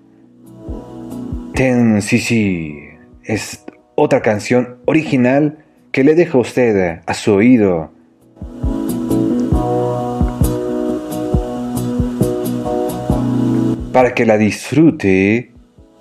Ten 1.54 2.02
sí 2.02 2.90
es 3.24 3.64
otra 3.94 4.22
canción 4.24 4.78
original 4.86 5.60
que 5.92 6.04
le 6.04 6.16
dejo 6.16 6.40
a 6.40 6.42
usted 6.42 7.02
a 7.06 7.14
su 7.14 7.34
oído. 7.34 7.92
Para 13.94 14.16
que 14.16 14.26
la 14.26 14.40
disfrute 14.40 15.52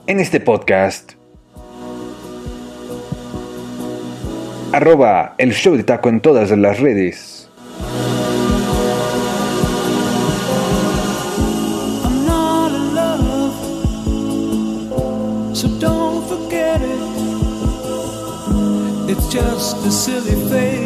en 0.07 0.20
este 0.20 0.40
podcast. 0.40 1.12
Arroba 4.72 5.34
el 5.38 5.52
show 5.52 5.76
de 5.76 5.84
taco 5.84 6.09
en 6.09 6.20
todas 6.20 6.50
las 6.50 6.80
redes. 6.80 7.36
just 19.30 19.86
a 19.86 19.90
silly 19.90 20.34
face. 20.48 20.86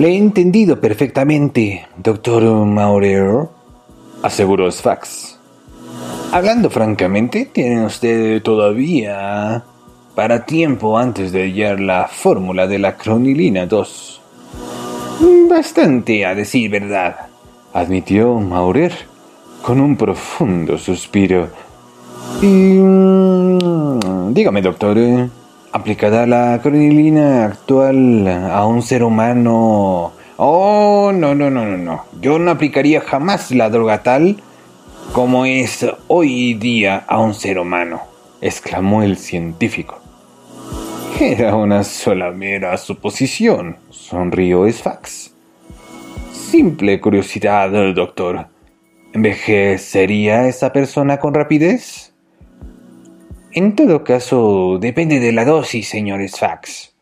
Le 0.00 0.08
he 0.08 0.16
entendido 0.16 0.80
perfectamente, 0.80 1.86
doctor 1.98 2.42
Maurer, 2.64 3.48
aseguró 4.22 4.72
Sfax. 4.72 5.38
Hablando 6.32 6.70
francamente, 6.70 7.50
tiene 7.52 7.84
usted 7.84 8.40
todavía 8.40 9.62
para 10.14 10.46
tiempo 10.46 10.96
antes 10.96 11.32
de 11.32 11.42
hallar 11.42 11.80
la 11.80 12.08
fórmula 12.08 12.66
de 12.66 12.78
la 12.78 12.96
cronilina 12.96 13.66
2. 13.66 14.20
Bastante, 15.50 16.24
a 16.24 16.34
decir 16.34 16.70
verdad, 16.70 17.16
admitió 17.74 18.40
Maurer 18.40 18.94
con 19.60 19.82
un 19.82 19.98
profundo 19.98 20.78
suspiro. 20.78 21.48
Y... 22.40 22.46
Mm, 22.46 24.32
dígame, 24.32 24.62
doctor, 24.62 24.96
aplicada 25.72 26.26
la 26.26 26.60
clonilina 26.62 27.44
actual 27.46 28.26
a 28.28 28.66
un 28.66 28.82
ser 28.82 29.02
humano. 29.04 30.12
Oh, 30.36 31.12
no, 31.14 31.34
no, 31.34 31.50
no, 31.50 31.64
no, 31.64 31.76
no. 31.76 32.04
Yo 32.20 32.38
no 32.38 32.50
aplicaría 32.50 33.00
jamás 33.00 33.50
la 33.50 33.70
droga 33.70 34.02
tal 34.02 34.42
como 35.12 35.44
es 35.44 35.84
hoy 36.06 36.54
día 36.54 37.04
a 37.08 37.18
un 37.18 37.34
ser 37.34 37.58
humano, 37.58 38.00
exclamó 38.40 39.02
el 39.02 39.16
científico. 39.16 39.98
Era 41.20 41.56
una 41.56 41.82
sola 41.82 42.30
mera 42.30 42.76
suposición, 42.76 43.76
sonrió 43.90 44.70
Sfax. 44.70 45.34
Simple 46.32 47.00
curiosidad, 47.00 47.70
doctor. 47.92 48.46
¿Envejecería 49.12 50.46
esa 50.46 50.72
persona 50.72 51.18
con 51.18 51.34
rapidez? 51.34 52.09
En 53.52 53.74
todo 53.74 54.04
caso, 54.04 54.78
depende 54.80 55.18
de 55.18 55.32
la 55.32 55.44
dosis, 55.44 55.88
señor 55.88 56.20
Sfax. 56.28 56.94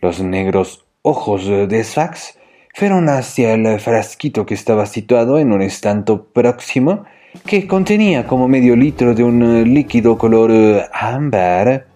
Los 0.00 0.22
negros 0.22 0.86
ojos 1.02 1.46
de 1.46 1.84
Sfax 1.84 2.38
fueron 2.74 3.10
hacia 3.10 3.52
el 3.52 3.78
frasquito 3.78 4.46
que 4.46 4.54
estaba 4.54 4.86
situado 4.86 5.38
en 5.38 5.52
un 5.52 5.60
estanto 5.60 6.28
próximo 6.28 7.04
que 7.44 7.66
contenía 7.66 8.26
como 8.26 8.48
medio 8.48 8.74
litro 8.74 9.14
de 9.14 9.22
un 9.22 9.74
líquido 9.74 10.16
color 10.16 10.50
eh, 10.50 10.86
ámbar. 10.94 11.88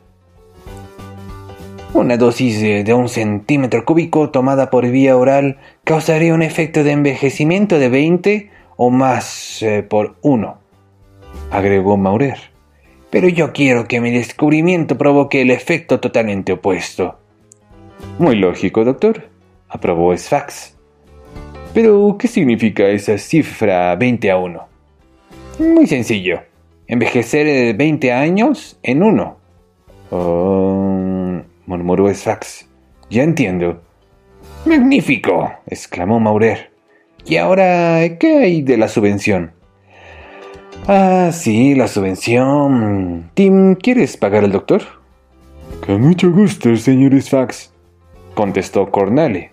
Una 1.95 2.19
dosis 2.19 2.61
de 2.61 2.93
un 2.93 3.09
centímetro 3.09 3.87
cúbico 3.87 4.29
tomada 4.29 4.69
por 4.69 4.87
vía 4.91 5.17
oral 5.17 5.57
causaría 5.85 6.35
un 6.35 6.43
efecto 6.43 6.85
de 6.85 6.93
envejecimiento 6.93 7.79
de 7.79 7.89
20 7.89 8.51
o 8.77 8.91
más 8.91 9.63
eh, 9.63 9.83
por 9.83 10.17
uno, 10.21 10.59
agregó 11.51 11.97
Maurer. 11.97 12.50
Pero 13.11 13.29
yo 13.29 13.53
quiero 13.53 13.87
que 13.87 14.01
mi 14.01 14.13
descubrimiento 14.13 14.97
provoque 14.97 15.43
el 15.43 15.51
efecto 15.51 15.99
totalmente 16.01 16.53
opuesto. 16.53 17.19
Muy 18.19 18.37
lógico, 18.37 18.85
doctor, 18.85 19.29
aprobó 19.69 20.17
Sfax. 20.17 20.77
Pero, 21.75 22.17
¿qué 22.19 22.29
significa 22.29 22.89
esa 22.89 23.19
cifra 23.19 23.95
20 23.97 24.31
a 24.31 24.37
1? 24.37 24.69
Muy 25.59 25.87
sencillo. 25.87 26.41
Envejecer 26.87 27.47
eh, 27.47 27.73
20 27.73 28.13
años 28.13 28.79
en 28.83 29.03
uno. 29.03 29.39
Oh, 30.11 31.41
murmuró 31.67 32.13
Sfax. 32.13 32.69
Ya 33.11 33.23
entiendo. 33.23 33.83
Magnífico, 34.65 35.53
exclamó 35.67 36.19
Maurer. 36.19 36.71
¿Y 37.25 37.37
ahora 37.37 38.19
qué 38.19 38.39
hay 38.39 38.63
de 38.63 38.77
la 38.77 38.89
subvención? 38.89 39.53
Ah, 40.87 41.31
sí, 41.33 41.75
la 41.75 41.89
subvención. 41.89 43.31
Tim, 43.35 43.75
¿quieres 43.75 44.17
pagar 44.17 44.45
al 44.45 44.53
doctor? 44.53 44.83
Con 45.87 46.01
mucho 46.01 46.31
gusto, 46.31 46.75
señor 46.77 47.21
Sfax, 47.21 47.73
contestó 48.35 48.91
Cornale. 48.91 49.53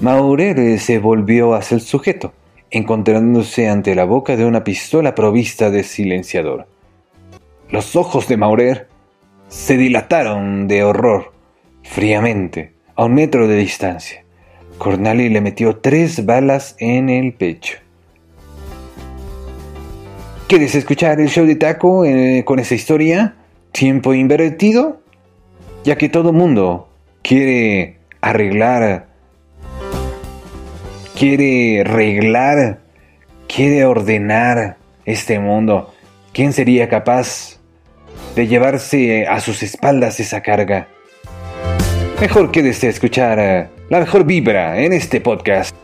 Maurer 0.00 0.78
se 0.78 0.98
volvió 0.98 1.54
hacia 1.54 1.76
el 1.76 1.80
sujeto, 1.80 2.32
encontrándose 2.70 3.68
ante 3.68 3.94
la 3.94 4.04
boca 4.04 4.36
de 4.36 4.44
una 4.44 4.64
pistola 4.64 5.14
provista 5.14 5.70
de 5.70 5.82
silenciador. 5.82 6.66
Los 7.70 7.96
ojos 7.96 8.28
de 8.28 8.36
Maurer 8.36 8.88
se 9.48 9.76
dilataron 9.76 10.68
de 10.68 10.82
horror, 10.82 11.32
fríamente, 11.82 12.72
a 12.96 13.04
un 13.04 13.14
metro 13.14 13.48
de 13.48 13.56
distancia. 13.56 14.24
Cornali 14.78 15.28
le 15.28 15.40
metió 15.40 15.76
tres 15.76 16.24
balas 16.24 16.76
en 16.78 17.08
el 17.08 17.32
pecho. 17.32 17.83
¿Quieres 20.54 20.76
escuchar 20.76 21.20
el 21.20 21.30
show 21.30 21.46
de 21.46 21.56
Taco 21.56 22.04
eh, 22.04 22.44
con 22.46 22.60
esa 22.60 22.76
historia? 22.76 23.34
¿Tiempo 23.72 24.14
invertido? 24.14 25.00
Ya 25.82 25.98
que 25.98 26.08
todo 26.08 26.32
mundo 26.32 26.88
quiere 27.22 27.96
arreglar, 28.20 29.08
quiere 31.18 31.80
arreglar, 31.80 32.78
quiere 33.48 33.84
ordenar 33.84 34.76
este 35.04 35.40
mundo. 35.40 35.92
¿Quién 36.32 36.52
sería 36.52 36.88
capaz 36.88 37.58
de 38.36 38.46
llevarse 38.46 39.26
a 39.26 39.40
sus 39.40 39.60
espaldas 39.64 40.20
esa 40.20 40.40
carga? 40.40 40.86
Mejor 42.20 42.52
quédese 42.52 42.86
a 42.86 42.90
escuchar 42.90 43.38
eh, 43.40 43.68
la 43.88 43.98
mejor 43.98 44.22
vibra 44.22 44.80
en 44.80 44.92
este 44.92 45.20
podcast. 45.20 45.74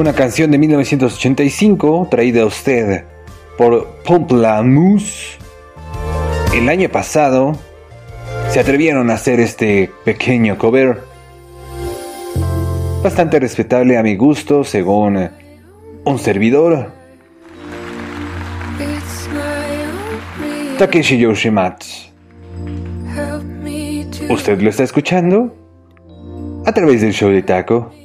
Una 0.00 0.14
canción 0.14 0.50
de 0.50 0.56
1985 0.56 2.08
traída 2.10 2.40
a 2.40 2.46
usted 2.46 3.04
por 3.58 3.86
Pomplamoose. 4.02 5.36
El 6.54 6.70
año 6.70 6.88
pasado 6.88 7.52
se 8.48 8.60
atrevieron 8.60 9.10
a 9.10 9.14
hacer 9.16 9.40
este 9.40 9.90
pequeño 10.06 10.56
cover. 10.56 11.02
Bastante 13.02 13.38
respetable 13.40 13.98
a 13.98 14.02
mi 14.02 14.16
gusto, 14.16 14.64
según 14.64 15.28
un 16.04 16.18
servidor, 16.18 16.92
Takeshi 20.78 21.18
Yoshimatsu. 21.18 22.08
¿Usted 24.30 24.62
lo 24.62 24.70
está 24.70 24.82
escuchando? 24.82 25.54
A 26.64 26.72
través 26.72 27.02
del 27.02 27.12
show 27.12 27.28
de 27.28 27.42
Taco. 27.42 27.99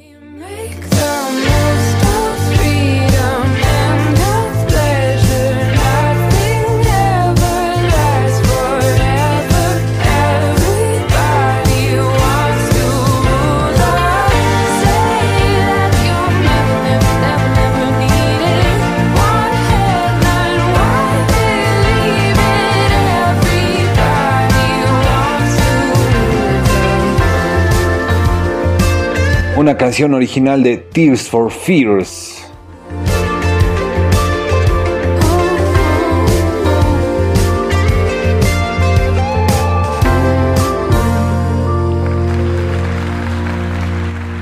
Una 29.66 29.76
canción 29.76 30.14
original 30.14 30.62
de 30.62 30.76
Tears 30.76 31.28
for 31.28 31.50
Fears. 31.50 32.48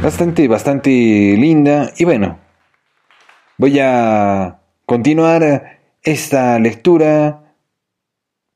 Bastante, 0.03 0.47
bastante 0.47 0.91
linda. 0.91 1.91
Y 1.97 2.05
bueno, 2.05 2.39
voy 3.57 3.79
a 3.81 4.61
continuar 4.85 5.79
esta 6.03 6.59
lectura, 6.59 7.55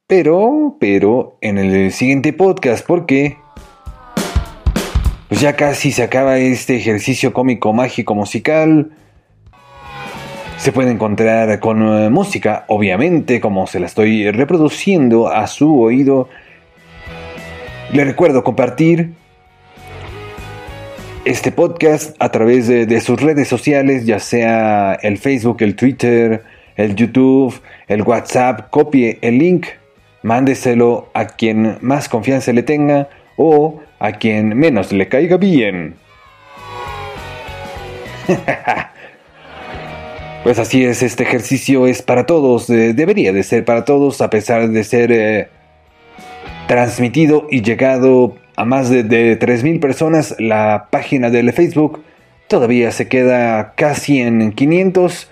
pero, 0.07 0.77
pero 0.79 1.39
en 1.41 1.57
el 1.57 1.93
siguiente 1.93 2.35
podcast, 2.35 2.87
porque 2.87 3.39
pues 5.29 5.43
ya 5.43 5.57
casi 5.57 5.93
se 5.93 6.03
acaba 6.03 6.39
este 6.39 6.77
ejercicio 6.77 7.35
cómico, 7.35 7.75
mágico, 7.75 8.15
musical. 8.15 8.91
Se 10.57 10.73
puede 10.73 10.91
encontrar 10.91 11.61
con 11.61 11.83
eh, 11.83 12.09
música, 12.09 12.65
obviamente, 12.69 13.39
como 13.39 13.67
se 13.67 13.79
la 13.79 13.87
estoy 13.87 14.31
reproduciendo 14.31 15.29
a 15.29 15.47
su 15.47 15.81
oído. 15.81 16.31
Le 17.93 18.05
recuerdo 18.05 18.43
compartir 18.43 19.13
este 21.27 21.53
podcast 21.53 22.17
a 22.19 22.31
través 22.31 22.67
de, 22.67 22.87
de 22.87 23.01
sus 23.03 23.21
redes 23.21 23.49
sociales, 23.49 24.07
ya 24.07 24.21
sea 24.21 24.95
el 24.95 25.19
Facebook, 25.19 25.59
el 25.61 25.77
Twitter, 25.77 26.43
el 26.77 26.97
YouTube, 26.97 27.55
el 27.87 28.01
WhatsApp. 28.01 28.71
Copie 28.71 29.19
el 29.21 29.39
link, 29.39 29.67
mándeselo 30.23 31.11
a 31.13 31.27
quien 31.27 31.77
más 31.83 32.09
confianza 32.09 32.51
le 32.55 32.63
tenga 32.63 33.11
o 33.37 33.81
a 33.99 34.13
quien 34.13 34.57
menos 34.57 34.93
le 34.93 35.09
caiga 35.09 35.37
bien. 35.37 35.97
pues 40.45 40.59
así 40.59 40.85
es, 40.85 41.03
este 41.03 41.23
ejercicio 41.23 41.87
es 41.87 42.03
para 42.03 42.27
todos, 42.27 42.69
eh, 42.71 42.93
debería 42.95 43.33
de 43.33 43.43
ser 43.43 43.65
para 43.65 43.85
todos, 43.85 44.21
a 44.21 44.31
pesar 44.31 44.69
de 44.69 44.85
ser 44.85 45.11
eh, 45.13 45.49
transmitido 46.67 47.47
y 47.51 47.63
llegado 47.63 48.37
a 48.57 48.65
más 48.65 48.91
de, 48.91 49.03
de 49.03 49.39
3.000 49.39 49.81
personas, 49.81 50.35
la 50.39 50.89
página 50.91 51.31
del 51.31 51.53
Facebook 51.53 52.03
todavía 52.49 52.91
se 52.93 53.09
queda 53.09 53.73
casi 53.75 54.21
en 54.21 54.53
500, 54.53 55.31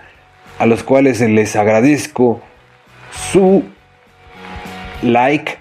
a 0.59 0.65
los 0.65 0.83
cuales 0.83 1.21
les 1.21 1.55
agradezco 1.55 2.41
su 3.11 3.63
like, 5.03 5.55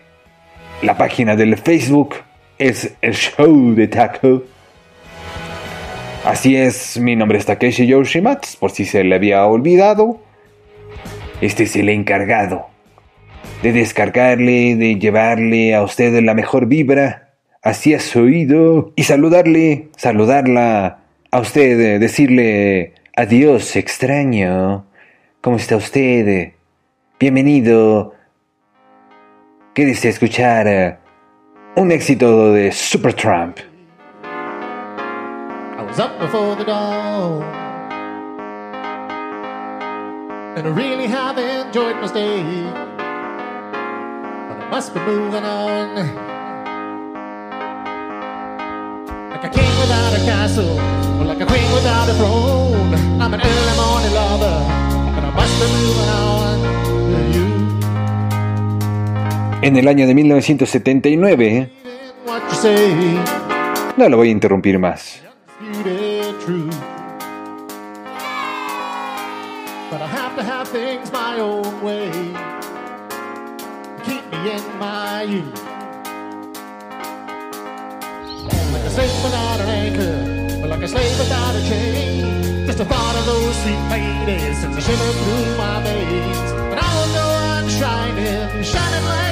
la 0.83 0.97
página 0.97 1.37
del 1.37 1.57
Facebook 1.57 2.15
es 2.59 2.95
el 3.03 3.15
show 3.15 3.75
de 3.75 3.89
Taco. 3.89 4.45
Así 6.25 6.57
es, 6.57 6.99
mi 6.99 7.15
nombre 7.15 7.39
es 7.39 7.47
Takeshi 7.47 7.87
Yoshimatsu, 7.87 8.59
por 8.59 8.71
si 8.71 8.85
se 8.85 9.05
le 9.05 9.15
había 9.15 9.45
olvidado. 9.47 10.21
Este 11.41 11.65
es 11.65 11.77
el 11.77 11.89
encargado 11.89 12.67
de 13.63 13.73
descargarle, 13.73 14.77
de 14.77 14.97
llevarle 14.97 15.75
a 15.75 15.83
usted 15.83 16.21
la 16.23 16.35
mejor 16.35 16.67
vibra 16.67 17.35
hacia 17.63 18.01
su 18.01 18.21
oído 18.21 18.93
y 18.97 19.05
saludarle, 19.05 19.89
saludarla 19.97 21.01
a 21.31 21.41
usted, 21.41 22.01
decirle 22.01 22.95
adiós 23.15 23.77
extraño, 23.77 24.87
¿cómo 25.41 25.57
está 25.57 25.77
usted? 25.77 26.53
Bienvenido. 27.21 28.15
Quédese 29.75 30.09
a 30.09 30.11
escuchar 30.11 31.06
un 31.77 31.91
éxito 31.91 32.55
de 32.55 32.73
Supertramp. 32.73 33.61
I 34.25 35.83
was 35.87 35.99
up 35.99 36.19
before 36.19 36.57
the 36.57 36.65
dawn. 36.65 37.43
And 40.57 40.67
I 40.67 40.71
really 40.71 41.07
have 41.07 41.37
enjoyed 41.37 41.97
my 41.97 42.07
stay. 42.07 42.43
But 44.49 44.57
I 44.57 44.69
must 44.71 44.95
be 44.95 45.01
moving 45.01 45.45
on. 45.45 45.97
Like 49.31 49.45
a 49.45 49.51
king 49.51 49.79
without 49.79 50.15
a 50.15 50.25
castle, 50.25 50.81
or 51.21 51.27
like 51.27 51.43
a 51.43 51.47
queen 51.47 51.71
without 51.75 52.09
a 52.09 52.15
throne. 52.15 52.95
I'm 53.21 53.35
an 53.35 53.41
early 53.43 53.77
morning 53.77 54.15
lover, 54.15 54.65
and 55.15 55.27
I 55.27 55.31
must 55.31 55.61
be 55.61 55.67
moving 55.67 56.09
on. 56.09 56.86
En 59.63 59.77
el 59.77 59.89
año 59.89 60.07
de 60.07 60.15
1979, 60.15 61.71
what 62.27 62.43
you 62.49 62.57
say, 62.57 63.19
no 63.97 64.09
lo 64.09 64.19
voy 64.19 64.29
a 64.29 64.31
interrumpir 64.31 64.79
más. 64.79 65.23
of 87.67 87.71
shining, 87.71 88.63
shining 88.63 89.26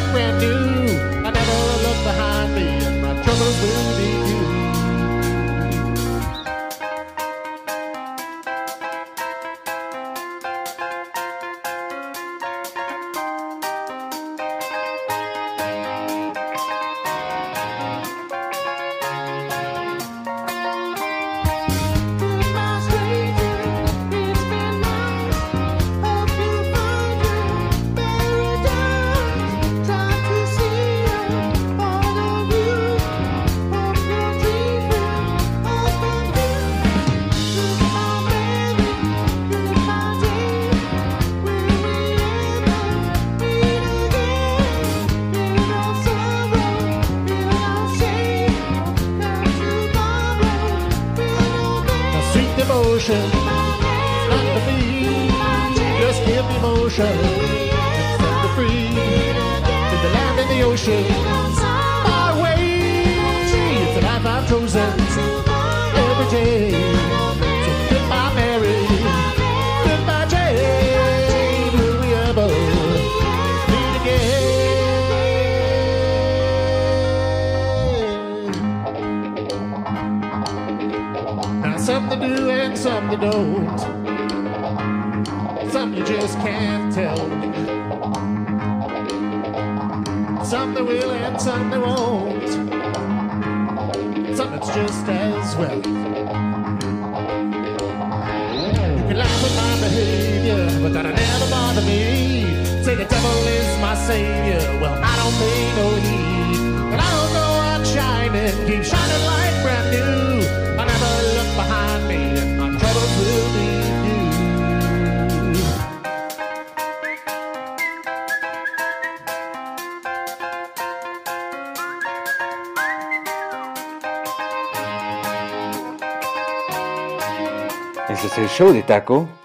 Taco. 128.95 129.44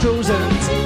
thousands 0.00 0.85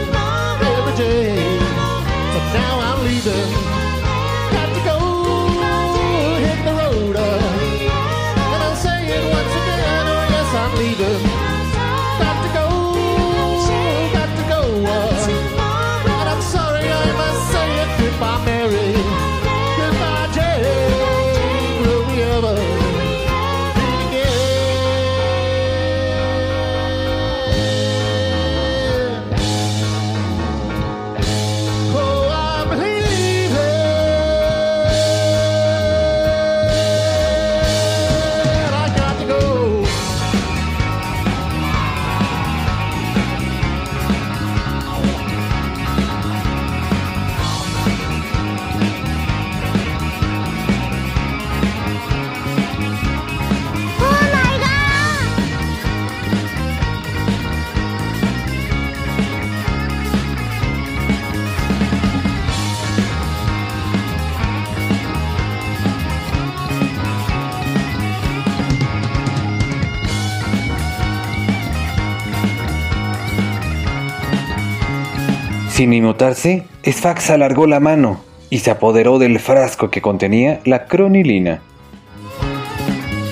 Sin 75.81 75.95
inmutarse, 75.95 76.65
Sfax 76.85 77.31
alargó 77.31 77.67
la 77.67 77.81
mano 77.81 78.21
y 78.51 78.59
se 78.59 78.71
apoderó 78.71 79.19
del 79.19 79.41
frasco 79.41 79.89
que 79.89 80.03
contenía 80.03 80.61
la 80.67 80.85
cronilina. 80.85 81.63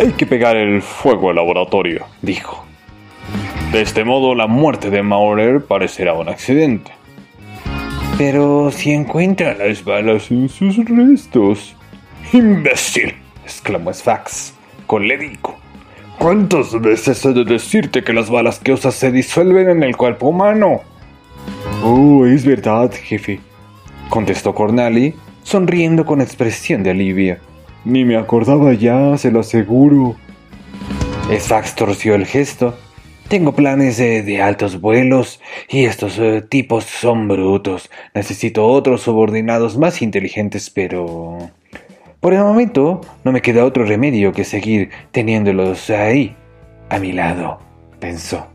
Hay 0.00 0.12
que 0.12 0.24
pegar 0.24 0.56
el 0.56 0.80
fuego 0.80 1.28
al 1.28 1.36
laboratorio, 1.36 2.06
Dijo. 2.22 2.64
De 3.70 3.82
este 3.82 4.02
modo, 4.02 4.34
la 4.34 4.46
muerte 4.46 4.88
de 4.88 5.02
Maurer 5.02 5.62
parecerá 5.62 6.14
un 6.14 6.30
accidente. 6.30 6.90
Pero 8.16 8.70
si 8.70 8.92
encuentran 8.92 9.58
Las 9.58 9.84
balas 9.84 10.30
en 10.30 10.48
sus 10.48 10.78
restos. 10.86 11.76
¡Imbécil! 12.32 13.14
exclamó 13.44 13.92
Sfax, 13.92 14.54
colérico. 14.86 15.58
¿Cuántas 16.18 16.80
veces 16.80 17.22
he 17.26 17.34
de 17.34 17.44
decirte 17.44 18.02
que 18.02 18.14
las 18.14 18.30
balas 18.30 18.58
que 18.58 18.72
usas 18.72 18.94
se 18.94 19.12
disuelven 19.12 19.68
en 19.68 19.82
el 19.82 19.98
cuerpo 19.98 20.28
humano? 20.28 20.80
Oh, 21.82 22.26
es 22.26 22.44
verdad, 22.44 22.92
jefe, 22.92 23.40
contestó 24.08 24.54
Cornali, 24.54 25.14
sonriendo 25.42 26.04
con 26.04 26.20
expresión 26.20 26.82
de 26.82 26.90
alivio. 26.90 27.36
Ni 27.84 28.04
me 28.04 28.16
acordaba 28.16 28.74
ya, 28.74 29.16
se 29.16 29.30
lo 29.30 29.40
aseguro. 29.40 30.16
Sfax 31.30 31.76
torció 31.76 32.14
el 32.14 32.26
gesto. 32.26 32.74
Tengo 33.28 33.54
planes 33.54 33.98
de, 33.98 34.42
altos 34.42 34.80
vuelos 34.80 35.40
y 35.68 35.84
estos 35.84 36.18
eh, 36.18 36.42
tipos 36.42 36.84
son 36.84 37.28
brutos. 37.28 37.90
Necesito 38.14 38.66
otros 38.66 39.02
subordinados 39.02 39.78
más 39.78 40.02
inteligentes, 40.02 40.70
pero... 40.70 41.38
Por 42.20 42.34
el 42.34 42.40
momento 42.40 43.00
no 43.22 43.30
me 43.30 43.42
queda 43.42 43.64
otro 43.64 43.84
remedio 43.84 44.32
que 44.32 44.44
seguir 44.44 44.90
teniéndolos 45.12 45.88
ahí, 45.90 46.34
a 46.88 46.98
mi 46.98 47.12
lado, 47.12 47.60
pensó. 48.00 48.48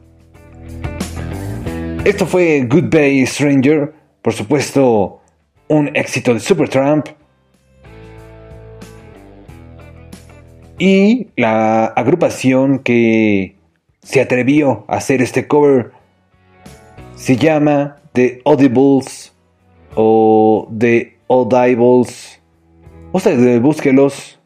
Esto 2.05 2.25
fue 2.25 2.67
Goodbye 2.69 3.25
Stranger, 3.25 3.93
por 4.21 4.33
supuesto, 4.33 5.21
un 5.69 5.89
éxito 5.95 6.33
de 6.33 6.41
Supertramp. 6.41 7.07
Y 10.77 11.27
la 11.37 11.85
agrupación 11.85 12.79
que 12.79 13.55
se 14.01 14.19
atrevió 14.19 14.83
a 14.89 14.97
hacer 14.97 15.21
este 15.21 15.47
cover 15.47 15.91
se 17.15 17.37
llama 17.37 18.01
The 18.11 18.41
Audibles 18.43 19.33
o 19.95 20.67
The 20.77 21.15
Audibles. 21.29 22.41
Ustedes 23.13 23.61
búsquelos, 23.61 24.41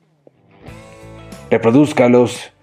reproduzcalos, 1.50 2.54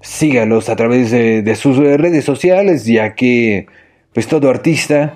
sígalos 0.00 0.68
a 0.68 0.74
través 0.74 1.12
de 1.12 1.54
sus 1.54 1.76
redes 1.76 2.24
sociales, 2.24 2.84
ya 2.84 3.14
que 3.14 3.68
pues 4.12 4.26
todo 4.26 4.50
artista 4.50 5.14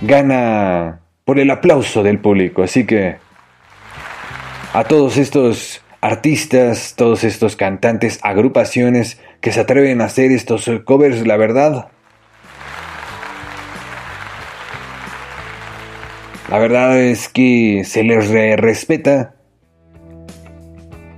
gana 0.00 1.00
por 1.24 1.38
el 1.38 1.50
aplauso 1.50 2.02
del 2.02 2.18
público. 2.18 2.62
Así 2.62 2.84
que 2.84 3.16
a 4.72 4.84
todos 4.84 5.16
estos 5.16 5.82
artistas, 6.00 6.94
todos 6.96 7.24
estos 7.24 7.56
cantantes, 7.56 8.18
agrupaciones 8.22 9.20
que 9.40 9.52
se 9.52 9.60
atreven 9.60 10.00
a 10.00 10.06
hacer 10.06 10.32
estos 10.32 10.70
covers, 10.84 11.26
la 11.26 11.36
verdad. 11.36 11.88
La 16.50 16.58
verdad 16.58 17.00
es 17.00 17.28
que 17.28 17.82
se 17.84 18.02
les 18.02 18.28
re- 18.28 18.56
respeta 18.56 19.34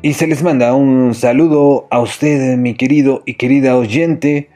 y 0.01 0.13
se 0.15 0.27
les 0.27 0.43
manda 0.43 0.75
un 0.75 1.15
saludo 1.15 1.89
a 1.91 1.99
usted, 2.01 2.57
mi 2.57 2.75
querido 2.75 3.23
y 3.25 3.35
querida 3.35 3.77
oyente. 3.77 4.51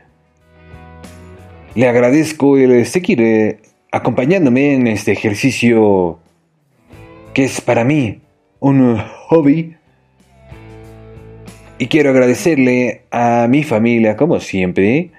Le 1.75 1.89
agradezco 1.89 2.57
el 2.57 2.87
seguir 2.87 3.21
eh, 3.21 3.59
acompañándome 3.93 4.75
en 4.75 4.87
este 4.87 5.13
ejercicio 5.13 6.19
que 7.35 7.45
es 7.45 7.61
para 7.61 7.85
mí 7.85 8.21
un 8.61 8.99
hobby. 9.29 9.77
Y 11.79 11.87
quiero 11.87 12.11
agradecerle 12.11 13.03
a 13.11 13.47
mi 13.49 13.63
familia, 13.63 14.17
como 14.17 14.41
siempre, 14.41 15.13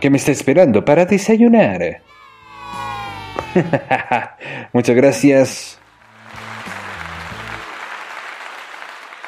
que 0.00 0.10
me 0.10 0.18
está 0.18 0.32
esperando 0.32 0.84
para 0.84 1.06
desayunar. 1.06 2.02
Muchas 4.72 4.96
gracias. 4.96 5.79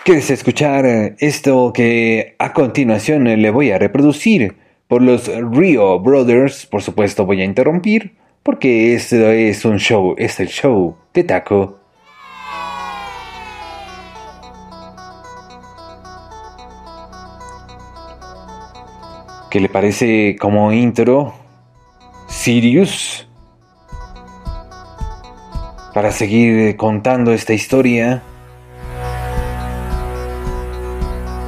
¿Quieres 0.04 0.30
escuchar 0.30 0.84
esto 1.20 1.72
que 1.72 2.34
a 2.40 2.52
continuación 2.52 3.22
le 3.22 3.50
voy 3.50 3.70
a 3.70 3.78
reproducir 3.78 4.56
por 4.88 5.00
los 5.00 5.28
Rio 5.28 6.00
Brothers? 6.00 6.66
Por 6.66 6.82
supuesto 6.82 7.24
voy 7.24 7.40
a 7.40 7.44
interrumpir 7.44 8.16
porque 8.42 8.94
esto 8.94 9.30
es 9.30 9.64
un 9.64 9.78
show, 9.78 10.16
es 10.18 10.40
el 10.40 10.48
show 10.48 10.96
de 11.14 11.22
Taco. 11.22 11.78
¿Qué 19.50 19.60
le 19.60 19.68
parece 19.68 20.34
como 20.36 20.72
intro? 20.72 21.32
Sirius. 22.26 23.28
Para 25.94 26.10
seguir 26.10 26.76
contando 26.76 27.32
esta 27.32 27.52
historia. 27.52 28.24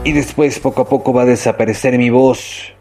Y 0.04 0.12
después 0.12 0.60
poco 0.60 0.82
a 0.82 0.88
poco 0.88 1.14
va 1.14 1.22
a 1.22 1.24
desaparecer 1.24 1.96
mi 1.96 2.10
voz. 2.10 2.74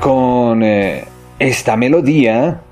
Con 0.00 0.62
eh, 0.62 1.04
esta 1.38 1.76
melodía. 1.76 2.62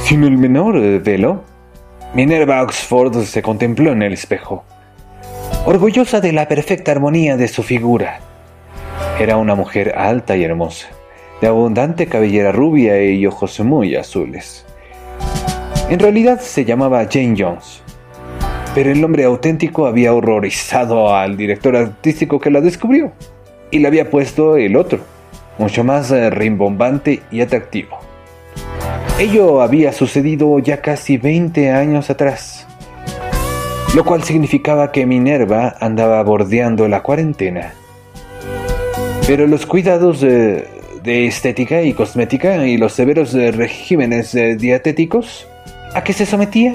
Sin 0.00 0.24
el 0.24 0.36
menor 0.36 0.78
velo, 1.00 1.42
Minerva 2.12 2.62
Oxford 2.62 3.24
se 3.24 3.40
contempló 3.40 3.92
en 3.92 4.02
el 4.02 4.12
espejo, 4.12 4.64
orgullosa 5.64 6.20
de 6.20 6.32
la 6.32 6.46
perfecta 6.46 6.92
armonía 6.92 7.38
de 7.38 7.48
su 7.48 7.62
figura. 7.62 8.20
Era 9.18 9.38
una 9.38 9.54
mujer 9.54 9.94
alta 9.96 10.36
y 10.36 10.44
hermosa, 10.44 10.88
de 11.40 11.46
abundante 11.46 12.08
cabellera 12.08 12.52
rubia 12.52 13.02
y 13.02 13.26
ojos 13.26 13.58
muy 13.60 13.96
azules. 13.96 14.66
En 15.90 15.98
realidad 15.98 16.40
se 16.40 16.64
llamaba 16.64 17.06
Jane 17.10 17.34
Jones, 17.36 17.82
pero 18.74 18.90
el 18.90 19.00
nombre 19.00 19.24
auténtico 19.24 19.86
había 19.86 20.14
horrorizado 20.14 21.14
al 21.14 21.36
director 21.36 21.76
artístico 21.76 22.40
que 22.40 22.50
la 22.50 22.60
descubrió 22.60 23.12
y 23.70 23.78
le 23.78 23.88
había 23.88 24.08
puesto 24.08 24.56
el 24.56 24.76
otro, 24.76 25.00
mucho 25.58 25.84
más 25.84 26.10
eh, 26.10 26.30
rimbombante 26.30 27.20
y 27.30 27.42
atractivo. 27.42 27.98
Ello 29.18 29.60
había 29.60 29.92
sucedido 29.92 30.58
ya 30.60 30.80
casi 30.80 31.18
20 31.18 31.70
años 31.70 32.08
atrás, 32.08 32.66
lo 33.94 34.04
cual 34.04 34.22
significaba 34.22 34.92
que 34.92 35.04
Minerva 35.04 35.76
andaba 35.80 36.22
bordeando 36.22 36.88
la 36.88 37.02
cuarentena. 37.02 37.74
Pero 39.26 39.46
los 39.46 39.66
cuidados 39.66 40.22
eh, 40.22 40.66
de 41.02 41.26
estética 41.26 41.82
y 41.82 41.92
cosmética 41.92 42.66
y 42.66 42.78
los 42.78 42.94
severos 42.94 43.34
eh, 43.34 43.52
regímenes 43.52 44.32
dietéticos 44.32 45.46
a 45.94 46.04
que 46.04 46.12
se 46.12 46.26
sometía 46.26 46.74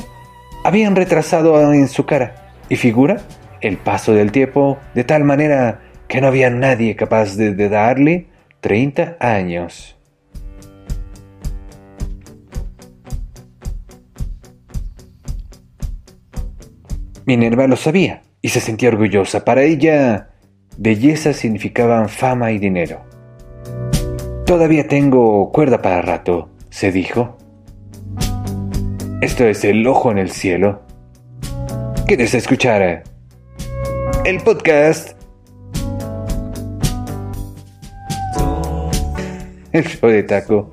habían 0.64 0.96
retrasado 0.96 1.74
en 1.74 1.88
su 1.88 2.06
cara 2.06 2.54
y 2.70 2.76
figura 2.76 3.22
el 3.62 3.78
paso 3.78 4.14
del 4.14 4.32
tiempo 4.32 4.78
de 4.94 5.04
tal 5.04 5.24
manera 5.24 5.82
que 6.08 6.22
no 6.22 6.28
había 6.28 6.50
nadie 6.50 6.96
capaz 6.96 7.36
de, 7.36 7.54
de 7.54 7.70
darle 7.70 8.28
30 8.62 9.18
años. 9.20 9.98
Minerva 17.26 17.68
lo 17.68 17.76
sabía 17.76 18.22
y 18.42 18.50
se 18.50 18.62
sentía 18.62 18.88
orgullosa. 18.88 19.44
Para 19.44 19.64
ella, 19.64 20.30
belleza 20.78 21.34
significaban 21.34 22.08
fama 22.08 22.52
y 22.52 22.58
dinero. 22.58 23.02
Todavía 24.46 24.88
tengo 24.88 25.52
cuerda 25.52 25.82
para 25.82 26.02
rato, 26.02 26.50
se 26.70 26.94
dijo. 26.94 27.38
Esto 29.20 29.46
es 29.46 29.64
el 29.64 29.88
ojo 29.88 30.12
en 30.12 30.20
el 30.20 30.30
cielo. 30.30 30.84
¿Quieres 32.06 32.36
escuchar 32.36 33.04
el 34.26 34.40
podcast? 34.42 35.20
El 39.72 39.84
show 39.86 40.12
de 40.12 40.22
taco. 40.22 40.70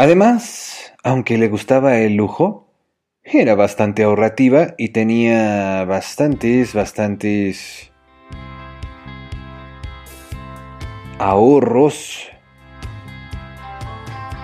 Además, 0.00 0.94
aunque 1.02 1.38
le 1.38 1.48
gustaba 1.48 1.98
el 1.98 2.14
lujo, 2.14 2.72
era 3.24 3.56
bastante 3.56 4.04
ahorrativa 4.04 4.74
y 4.78 4.90
tenía 4.90 5.84
bastantes, 5.86 6.72
bastantes 6.72 7.90
ahorros 11.18 12.28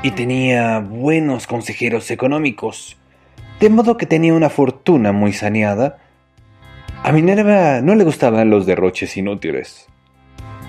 y 0.02 0.10
tenía 0.10 0.80
buenos 0.80 1.46
consejeros 1.46 2.10
económicos, 2.10 2.96
de 3.60 3.68
modo 3.68 3.96
que 3.96 4.06
tenía 4.06 4.34
una 4.34 4.50
fortuna 4.50 5.12
muy 5.12 5.32
saneada. 5.32 5.98
A 7.04 7.12
Minerva 7.12 7.80
no 7.80 7.94
le 7.94 8.02
gustaban 8.02 8.50
los 8.50 8.66
derroches 8.66 9.16
inútiles. 9.16 9.86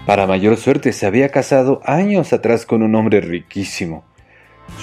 Para 0.06 0.28
mayor 0.28 0.58
suerte 0.58 0.94
se 0.94 1.08
había 1.08 1.30
casado 1.30 1.82
años 1.86 2.34
atrás 2.34 2.68
con 2.68 2.84
un 2.84 2.94
hombre 2.94 3.20
riquísimo. 3.22 4.06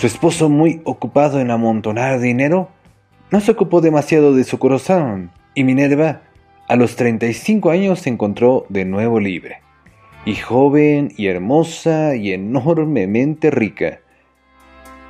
Su 0.02 0.08
esposo, 0.08 0.48
muy 0.48 0.80
ocupado 0.82 1.38
en 1.38 1.52
amontonar 1.52 2.18
dinero, 2.18 2.70
no 3.30 3.40
se 3.40 3.52
ocupó 3.52 3.80
demasiado 3.80 4.34
de 4.34 4.42
su 4.42 4.58
corazón, 4.58 5.30
y 5.54 5.62
Minerva, 5.62 6.22
a 6.66 6.74
los 6.74 6.96
35 6.96 7.70
años, 7.70 8.00
se 8.00 8.10
encontró 8.10 8.66
de 8.68 8.84
nuevo 8.84 9.20
libre, 9.20 9.62
y 10.24 10.34
joven, 10.34 11.12
y 11.16 11.28
hermosa, 11.28 12.16
y 12.16 12.32
enormemente 12.32 13.52
rica. 13.52 14.00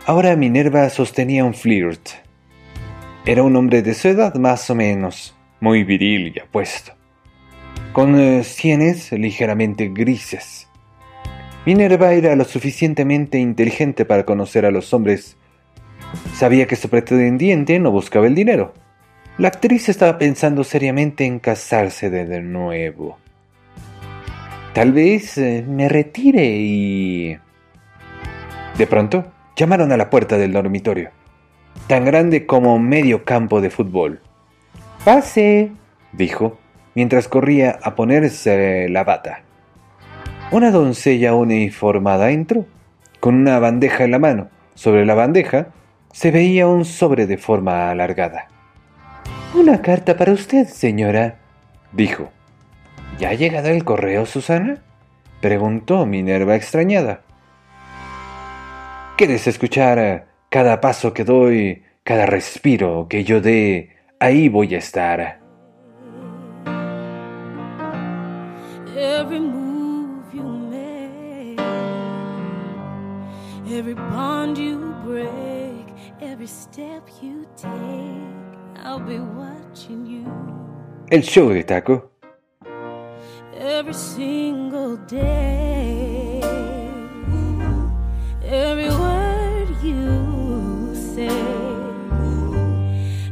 Ahora 0.05 0.37
Minerva 0.37 0.91
sostenía 0.91 1.47
un 1.47 1.55
flirt. 1.55 2.11
Era 3.25 3.45
un 3.45 3.57
hombre 3.57 3.81
de 3.81 3.95
su 3.95 4.09
edad 4.09 4.35
más 4.35 4.69
o 4.69 4.75
menos, 4.75 5.35
muy 5.61 5.85
viril 5.85 6.35
y 6.37 6.39
apuesto, 6.39 6.93
con 7.95 8.21
eh, 8.21 8.45
sienes 8.45 9.11
ligeramente 9.11 9.89
grises. 9.89 10.69
Minerva 11.65 12.13
era 12.13 12.35
lo 12.35 12.45
suficientemente 12.45 13.39
inteligente 13.39 14.05
para 14.05 14.25
conocer 14.25 14.67
a 14.67 14.73
los 14.73 14.93
hombres. 14.93 15.37
Sabía 16.35 16.67
que 16.67 16.75
su 16.75 16.89
pretendiente 16.89 17.79
no 17.79 17.93
buscaba 17.93 18.27
el 18.27 18.35
dinero. 18.35 18.75
La 19.39 19.49
actriz 19.49 19.89
estaba 19.89 20.19
pensando 20.19 20.65
seriamente 20.65 21.25
en 21.25 21.39
casarse 21.39 22.11
de 22.11 22.41
nuevo. 22.43 23.17
Tal 24.75 24.93
vez 24.93 25.39
eh, 25.39 25.65
me 25.67 25.89
retire 25.89 26.45
y... 26.45 27.39
De 28.77 28.87
pronto, 28.87 29.27
llamaron 29.55 29.93
a 29.93 29.97
la 29.97 30.11
puerta 30.11 30.39
del 30.39 30.53
dormitorio, 30.53 31.11
tan 31.87 32.05
grande 32.05 32.47
como 32.47 32.79
medio 32.79 33.25
campo 33.25 33.61
de 33.61 33.71
fútbol. 33.71 34.21
Pase, 35.05 35.71
dijo, 36.13 36.59
mientras 36.95 37.29
corría 37.29 37.79
a 37.83 37.95
ponerse 37.95 38.89
la 38.89 39.05
bata. 39.05 39.43
Una 40.53 40.71
doncella 40.71 41.35
uniformada 41.35 42.31
entró, 42.31 42.67
con 43.21 43.37
una 43.37 43.59
bandeja 43.59 44.05
en 44.05 44.11
la 44.11 44.19
mano. 44.19 44.51
Sobre 44.75 45.07
la 45.07 45.15
bandeja 45.15 45.69
se 46.13 46.31
veía 46.31 46.67
un 46.67 46.85
sobre 46.85 47.27
de 47.27 47.39
forma 47.39 47.91
alargada. 47.91 48.49
Una 49.55 49.81
carta 49.81 50.15
para 50.19 50.33
usted, 50.33 50.67
señora, 50.69 51.39
dijo. 51.93 52.29
¿Ya 53.19 53.31
ha 53.31 53.35
llegado 53.35 53.71
el 53.71 53.83
correo, 53.83 54.27
Susana? 54.27 54.83
preguntó 55.41 56.05
Minerva 56.05 56.55
extrañada. 56.55 57.23
¿Quieres 59.17 59.47
escuchar 59.47 60.27
cada 60.51 60.83
paso 60.83 61.15
que 61.15 61.25
doy, 61.25 61.83
cada 62.05 62.27
respiro 62.27 63.07
que 63.09 63.25
yo 63.25 63.41
dé? 63.41 63.97
Ahí 64.21 64.51
voy 64.51 64.75
a 64.75 64.79
estar. 64.79 65.41
Every 73.73 73.95
bond 73.95 74.59
you 74.59 74.95
break, 75.03 75.87
every 76.21 76.47
step 76.47 77.09
you 77.23 77.47
take, 77.57 78.85
I'll 78.85 79.01
be 79.01 79.19
watching 79.19 80.05
you 80.07 80.27
show 81.23 81.53
de 81.53 81.63
taco. 81.63 82.11
every 83.57 83.95
single 83.95 84.97
day. 85.07 86.41
Every 88.45 88.91
word 88.91 89.69
you 89.83 90.95
say, 90.95 91.29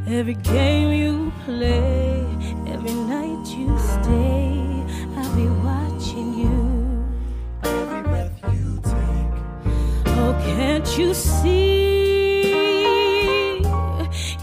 every 0.07 0.35
game 0.35 0.91
you 1.03 1.31
play, 1.45 2.25
every 2.67 2.93
night 3.13 3.45
you 3.57 3.77
stay, 3.77 4.40
Oh, 10.23 10.33
can't 10.45 10.97
you 10.99 11.15
see? 11.15 12.51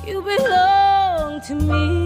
You 0.05 0.23
belong 0.23 1.41
to 1.43 1.55
me. 1.55 1.98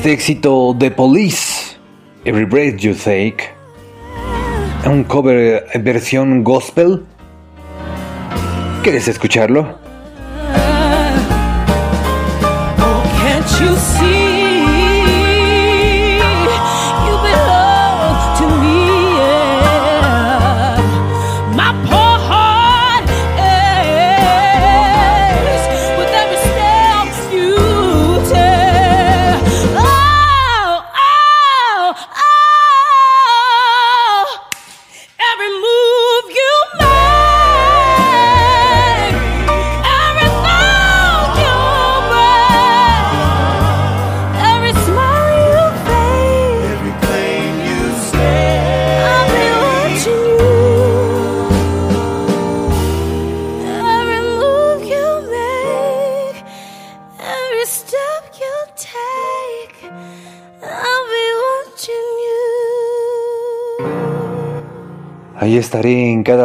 Este 0.00 0.12
éxito 0.14 0.72
de 0.72 0.90
Police, 0.90 1.76
Every 2.24 2.46
Breath 2.46 2.78
You 2.78 2.94
Take, 2.94 3.50
un 4.86 5.04
cover 5.04 5.66
eh, 5.74 5.78
versión 5.78 6.42
gospel. 6.42 7.04
¿Quieres 8.82 9.08
escucharlo? 9.08 9.79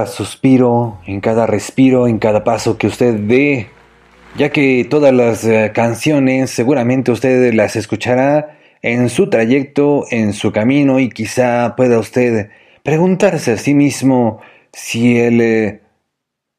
Suspiro, 0.05 0.99
en 1.05 1.21
cada 1.21 1.45
respiro, 1.45 2.07
en 2.07 2.19
cada 2.19 2.43
paso 2.43 2.77
que 2.77 2.87
usted 2.87 3.15
dé, 3.15 3.69
ya 4.37 4.49
que 4.49 4.85
todas 4.89 5.13
las 5.13 5.43
eh, 5.45 5.71
canciones 5.73 6.51
seguramente 6.51 7.11
usted 7.11 7.53
las 7.53 7.75
escuchará 7.75 8.57
en 8.81 9.09
su 9.09 9.29
trayecto, 9.29 10.05
en 10.11 10.33
su 10.33 10.51
camino 10.51 10.99
y 10.99 11.09
quizá 11.09 11.75
pueda 11.75 11.97
usted 11.99 12.49
preguntarse 12.83 13.53
a 13.53 13.57
sí 13.57 13.73
mismo 13.73 14.41
si 14.71 15.17
el 15.17 15.41
eh, 15.41 15.81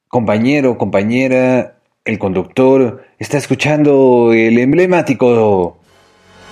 compañero, 0.09 0.78
compañera, 0.78 1.77
el 2.05 2.18
conductor 2.18 3.05
está 3.18 3.39
escuchando 3.39 4.32
el 4.32 4.59
emblemático 4.59 5.78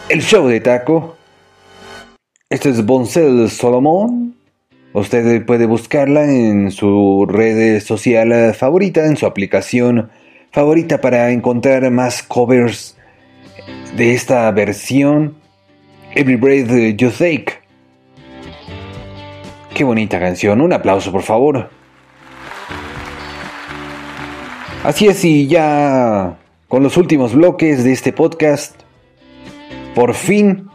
El 0.08 0.22
Show 0.22 0.48
de 0.48 0.60
Taco. 0.60 1.16
Este 2.50 2.70
es 2.70 2.84
Boncel 2.84 3.50
Solomon. 3.50 4.34
Usted 4.94 5.44
puede 5.44 5.66
buscarla 5.66 6.24
en 6.24 6.70
su 6.70 7.26
red 7.28 7.80
social 7.80 8.54
favorita, 8.54 9.04
en 9.04 9.16
su 9.16 9.26
aplicación 9.26 10.08
favorita 10.52 11.00
para 11.00 11.32
encontrar 11.32 11.90
más 11.90 12.22
covers 12.22 12.96
de 13.96 14.14
esta 14.14 14.48
versión. 14.52 15.34
Every 16.14 16.36
Breath 16.36 16.96
You 16.96 17.10
Take. 17.10 17.46
Qué 19.74 19.82
bonita 19.82 20.20
canción. 20.20 20.60
Un 20.60 20.72
aplauso, 20.72 21.10
por 21.10 21.22
favor. 21.22 21.70
Así 24.84 25.08
es, 25.08 25.24
y 25.24 25.48
ya 25.48 26.36
con 26.68 26.84
los 26.84 26.96
últimos 26.96 27.34
bloques 27.34 27.82
de 27.82 27.92
este 27.92 28.12
podcast, 28.12 28.80
por 29.96 30.14
fin 30.14 30.68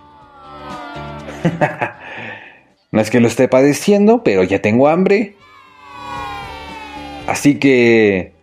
No 2.91 3.01
es 3.01 3.09
que 3.09 3.19
lo 3.19 3.27
esté 3.27 3.47
padeciendo, 3.47 4.23
pero 4.23 4.43
ya 4.43 4.61
tengo 4.61 4.87
hambre. 4.87 5.35
Así 7.27 7.55
que... 7.59 8.33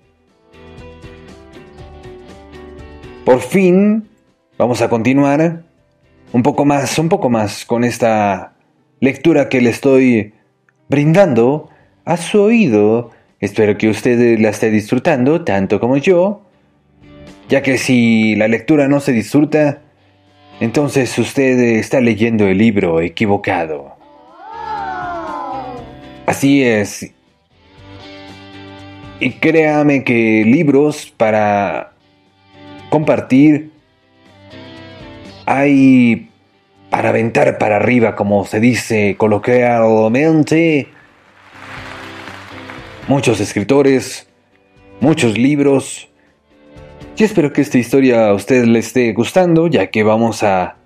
Por 3.25 3.41
fin 3.41 4.09
vamos 4.57 4.81
a 4.83 4.89
continuar 4.89 5.65
un 6.33 6.43
poco 6.43 6.65
más, 6.65 6.99
un 6.99 7.09
poco 7.09 7.29
más 7.29 7.65
con 7.65 7.83
esta 7.83 8.55
lectura 9.01 9.49
que 9.49 9.61
le 9.61 9.71
estoy 9.71 10.33
brindando 10.89 11.69
a 12.05 12.17
su 12.17 12.41
oído. 12.41 13.11
Espero 13.41 13.77
que 13.77 13.89
usted 13.89 14.39
la 14.39 14.51
esté 14.51 14.71
disfrutando 14.71 15.45
tanto 15.45 15.81
como 15.81 15.97
yo, 15.97 16.43
ya 17.49 17.63
que 17.63 17.79
si 17.79 18.37
la 18.37 18.49
lectura 18.49 18.87
no 18.87 19.01
se 19.01 19.13
disfruta, 19.13 19.83
entonces 20.61 21.19
usted 21.19 21.59
está 21.59 22.01
leyendo 22.01 22.47
el 22.47 22.59
libro 22.59 23.01
equivocado. 23.01 23.96
Así 26.27 26.63
es. 26.63 27.13
Y 29.21 29.31
créame 29.31 30.05
que 30.05 30.45
libros 30.45 31.13
para 31.17 31.93
compartir 32.91 33.71
hay 35.47 36.29
para 36.91 37.11
aventar 37.11 37.59
para 37.59 37.77
arriba, 37.77 38.17
como 38.17 38.45
se 38.45 38.61
dice 38.61 39.17
coloquialmente. 39.17 40.89
Muchos 43.09 43.41
escritores, 43.41 44.29
muchos 45.01 45.39
libros. 45.39 46.09
Y 47.17 47.25
espero 47.25 47.53
que 47.53 47.63
esta 47.63 47.79
historia 47.79 48.29
a 48.29 48.35
usted 48.35 48.65
le 48.65 48.81
esté 48.81 49.13
gustando, 49.13 49.69
ya 49.69 49.87
que 49.89 50.03
vamos 50.03 50.43
a 50.43 50.77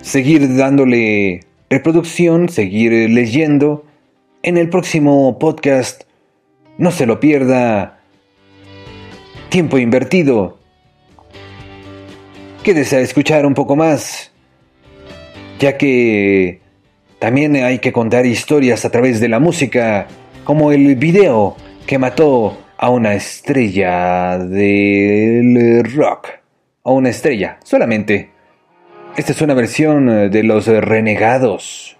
seguir 0.00 0.56
dándole 0.56 1.40
reproducción, 1.68 2.48
seguir 2.48 2.92
leyendo 3.10 3.84
en 4.42 4.56
el 4.56 4.68
próximo 4.68 5.38
podcast. 5.38 6.02
No 6.76 6.90
se 6.90 7.06
lo 7.06 7.20
pierda. 7.20 8.00
Tiempo 9.48 9.78
invertido. 9.78 10.58
Quédese 12.62 12.96
a 12.96 13.00
escuchar 13.00 13.46
un 13.46 13.54
poco 13.54 13.76
más, 13.76 14.30
ya 15.58 15.78
que 15.78 16.60
también 17.18 17.56
hay 17.56 17.78
que 17.78 17.92
contar 17.92 18.26
historias 18.26 18.84
a 18.84 18.90
través 18.90 19.20
de 19.20 19.28
la 19.28 19.38
música, 19.38 20.06
como 20.44 20.70
el 20.70 20.96
video 20.96 21.56
que 21.86 21.98
mató 21.98 22.58
a 22.76 22.90
una 22.90 23.14
estrella 23.14 24.38
del 24.38 25.82
rock. 25.94 26.28
A 26.84 26.90
una 26.90 27.08
estrella, 27.10 27.58
solamente. 27.64 28.30
Esta 29.16 29.32
es 29.32 29.40
una 29.40 29.54
versión 29.54 30.30
de 30.30 30.42
los 30.42 30.66
renegados 30.66 31.97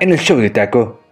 en 0.00 0.12
el 0.12 0.18
show 0.18 0.38
de 0.38 0.50
Taco. 0.50 1.03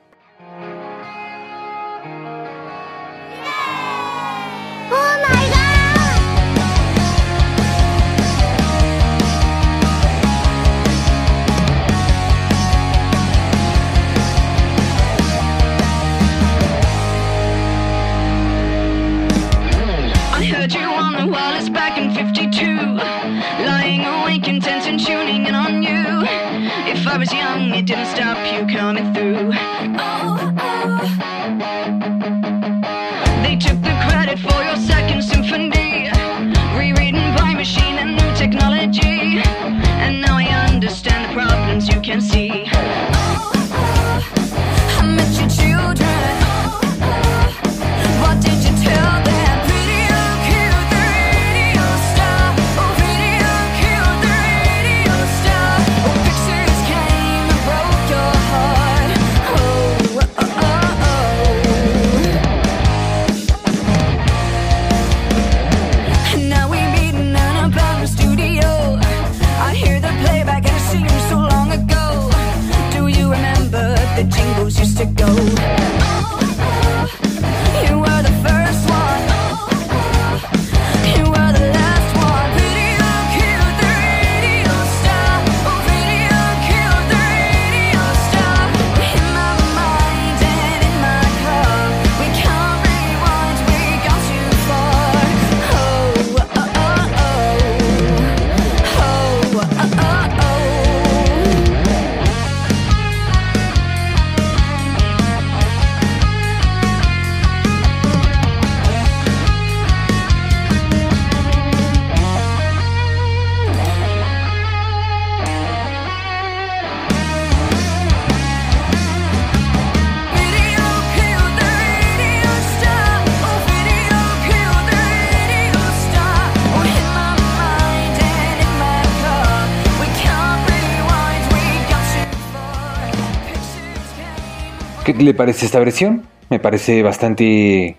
¿Qué 135.23 135.27
le 135.27 135.35
parece 135.35 135.67
esta 135.67 135.79
versión? 135.79 136.27
Me 136.51 136.59
parece 136.59 137.01
bastante 137.05 137.95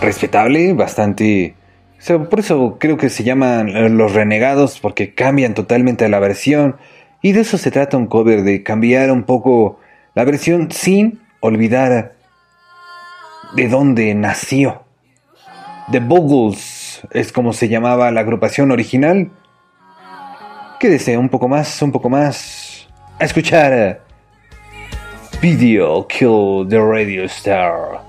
respetable, 0.00 0.72
bastante... 0.72 1.54
o 1.96 2.02
sea, 2.02 2.18
por 2.18 2.40
eso 2.40 2.78
creo 2.80 2.96
que 2.96 3.08
se 3.10 3.22
llaman 3.22 3.96
los 3.96 4.12
renegados, 4.12 4.80
porque 4.80 5.14
cambian 5.14 5.54
totalmente 5.54 6.08
la 6.08 6.18
versión. 6.18 6.78
Y 7.22 7.30
de 7.30 7.42
eso 7.42 7.58
se 7.58 7.70
trata 7.70 7.96
un 7.96 8.08
cover, 8.08 8.42
de 8.42 8.64
cambiar 8.64 9.12
un 9.12 9.22
poco 9.22 9.78
la 10.16 10.24
versión 10.24 10.72
sin 10.72 11.20
olvidar 11.38 12.16
de 13.54 13.68
dónde 13.68 14.12
nació. 14.16 14.82
The 15.92 16.00
Bogles 16.00 17.02
es 17.12 17.30
como 17.30 17.52
se 17.52 17.68
llamaba 17.68 18.10
la 18.10 18.22
agrupación 18.22 18.72
original. 18.72 19.30
Quédese 20.80 21.16
un 21.16 21.28
poco 21.28 21.46
más, 21.46 21.80
un 21.82 21.92
poco 21.92 22.10
más 22.10 22.88
a 23.20 23.24
escuchar 23.24 24.07
Video 25.40 26.02
Kill 26.02 26.64
the 26.64 26.82
Radio 26.82 27.28
Star. 27.28 28.07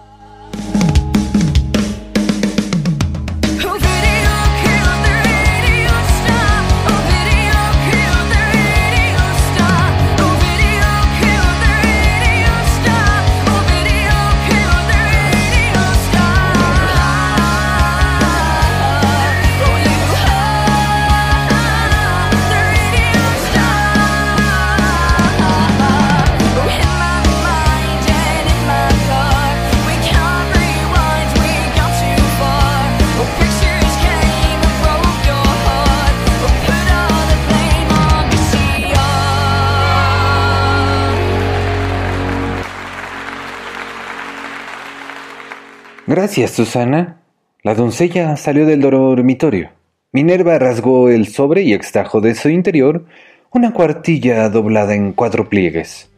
Gracias, 46.10 46.50
Susana. 46.50 47.18
La 47.62 47.76
doncella 47.76 48.36
salió 48.36 48.66
del 48.66 48.82
dormitorio. 48.82 49.70
Minerva 50.12 50.58
rasgó 50.58 51.08
el 51.08 51.28
sobre 51.28 51.62
y 51.62 51.76
extrajo 51.76 52.20
de 52.20 52.34
su 52.34 52.50
interior 52.50 53.06
una 53.52 53.74
cuartilla 53.74 54.50
doblada 54.50 54.96
en 54.96 55.14
cuatro 55.14 55.50
pliegues. 55.50 56.10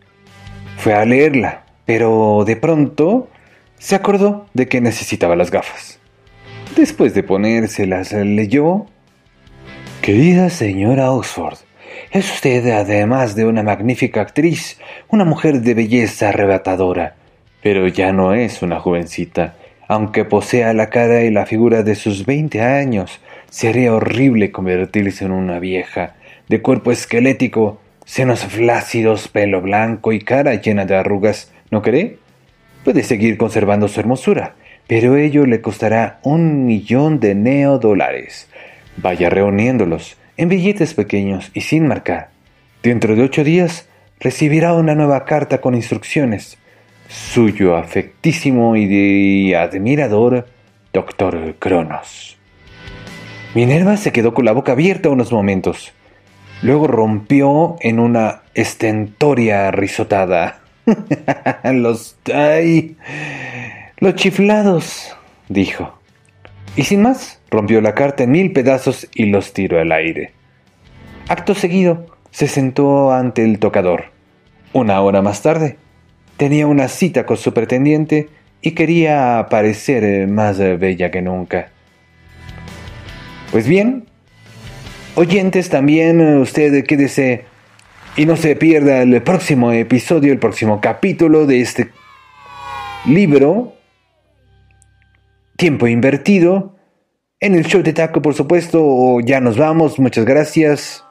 Fue 0.78 0.94
a 0.94 1.04
leerla, 1.04 1.66
pero 1.86 2.46
de 2.48 2.56
pronto 2.56 3.28
se 3.80 3.96
acordó 3.96 4.46
de 4.54 4.70
que 4.70 4.80
necesitaba 4.80 5.36
las 5.36 5.52
gafas. 5.52 6.00
Después 6.78 7.14
de 7.14 7.24
ponérselas, 7.24 8.14
leyó 8.14 8.86
Querida 10.02 10.50
señora 10.50 11.12
Oxford, 11.12 11.58
es 12.12 12.32
usted, 12.32 12.66
además 12.72 13.36
de 13.36 13.44
una 13.44 13.62
magnífica 13.62 14.22
actriz, 14.22 14.80
una 15.10 15.26
mujer 15.26 15.60
de 15.60 15.74
belleza 15.74 16.30
arrebatadora, 16.30 17.18
pero 17.62 17.90
ya 17.90 18.14
no 18.14 18.34
es 18.34 18.62
una 18.62 18.80
jovencita. 18.80 19.58
Aunque 19.92 20.24
posea 20.24 20.72
la 20.72 20.90
cara 20.90 21.24
y 21.24 21.32
la 21.32 21.46
figura 21.46 21.84
de 21.84 21.96
sus 21.96 22.26
20 22.26 22.62
años, 22.62 23.20
sería 23.50 23.94
horrible 23.94 24.50
convertirse 24.50 25.26
en 25.26 25.34
una 25.34 25.60
vieja, 25.60 26.16
de 26.48 26.62
cuerpo 26.62 26.94
esquelético, 26.94 27.82
senos 28.06 28.46
flácidos, 28.46 29.28
pelo 29.28 29.60
blanco 29.60 30.14
y 30.14 30.20
cara 30.20 30.56
llena 30.56 30.86
de 30.86 30.96
arrugas, 30.96 31.52
¿no 31.72 31.82
cree? 31.82 32.20
Puede 32.86 33.04
seguir 33.04 33.36
conservando 33.36 33.90
su 33.90 34.00
hermosura, 34.00 34.56
pero 34.88 35.18
ello 35.18 35.46
le 35.46 35.60
costará 35.60 36.22
un 36.24 36.66
millón 36.66 37.20
de 37.20 37.36
neodólares. 37.36 38.48
Vaya 38.96 39.30
reuniéndolos 39.30 40.16
en 40.38 40.48
billetes 40.48 40.94
pequeños 40.94 41.52
y 41.54 41.60
sin 41.60 41.86
marcar. 41.86 42.30
Dentro 42.82 43.18
de 43.18 43.24
ocho 43.24 43.44
días 43.44 43.90
recibirá 44.22 44.74
una 44.74 44.96
nueva 44.96 45.26
carta 45.26 45.60
con 45.60 45.76
instrucciones. 45.76 46.58
Suyo 47.12 47.76
afectísimo 47.76 48.78
y 48.78 49.54
admirador, 49.54 50.48
Doctor 50.94 51.56
Cronos. 51.60 52.38
Minerva 53.54 53.98
se 53.98 54.14
quedó 54.14 54.34
con 54.34 54.46
la 54.46 54.54
boca 54.54 54.72
abierta 54.72 55.10
unos 55.10 55.30
momentos. 55.34 55.92
Luego 56.62 56.88
rompió 56.88 57.76
en 57.82 58.00
una 58.00 58.44
estentoria 58.54 59.72
risotada. 59.72 60.62
los... 61.66 62.18
¡Ay! 62.34 62.96
Los 63.98 64.16
chiflados, 64.16 65.14
dijo. 65.50 66.00
Y 66.78 66.84
sin 66.84 67.02
más, 67.02 67.42
rompió 67.50 67.82
la 67.82 67.94
carta 67.94 68.24
en 68.24 68.32
mil 68.32 68.54
pedazos 68.54 69.10
y 69.14 69.26
los 69.26 69.52
tiró 69.52 69.82
al 69.82 69.92
aire. 69.92 70.32
Acto 71.28 71.56
seguido, 71.56 72.06
se 72.32 72.48
sentó 72.48 73.12
ante 73.12 73.44
el 73.44 73.60
tocador. 73.60 74.06
Una 74.72 75.02
hora 75.02 75.22
más 75.22 75.42
tarde, 75.42 75.78
tenía 76.42 76.66
una 76.66 76.88
cita 76.88 77.28
con 77.28 77.38
su 77.38 77.54
pretendiente 77.54 78.30
y 78.64 78.72
quería 78.72 79.46
parecer 79.52 80.04
eh, 80.04 80.26
más 80.26 80.60
eh, 80.60 80.76
bella 80.76 81.12
que 81.12 81.22
nunca. 81.22 81.70
Pues 83.52 83.68
bien, 83.68 84.08
oyentes 85.14 85.70
también, 85.70 86.20
eh, 86.20 86.40
usted 86.40 86.84
quédese 86.84 87.46
y 88.18 88.26
no 88.26 88.38
se 88.38 88.56
pierda 88.56 89.04
el 89.04 89.22
próximo 89.22 89.72
episodio, 89.72 90.34
el 90.34 90.40
próximo 90.40 90.82
capítulo 90.82 91.46
de 91.46 91.62
este 91.62 91.92
libro, 93.06 93.76
Tiempo 95.58 95.86
Invertido, 95.86 96.76
en 97.40 97.54
el 97.54 97.68
show 97.68 97.84
de 97.84 97.94
taco, 97.94 98.24
por 98.24 98.34
supuesto. 98.34 99.20
Ya 99.20 99.40
nos 99.42 99.60
vamos, 99.60 100.00
muchas 100.00 100.26
gracias. 100.26 101.04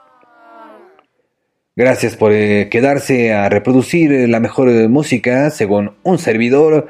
Gracias 1.81 2.15
por 2.15 2.31
eh, 2.33 2.69
quedarse 2.69 3.33
a 3.33 3.49
reproducir 3.49 4.13
eh, 4.13 4.29
la 4.29 4.39
mejor 4.39 4.69
eh, 4.69 4.87
música 4.87 5.49
según 5.49 5.95
un 6.03 6.19
servidor 6.19 6.89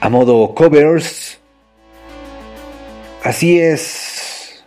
a 0.00 0.08
modo 0.08 0.56
covers. 0.56 1.38
Así 3.22 3.60
es. 3.60 4.64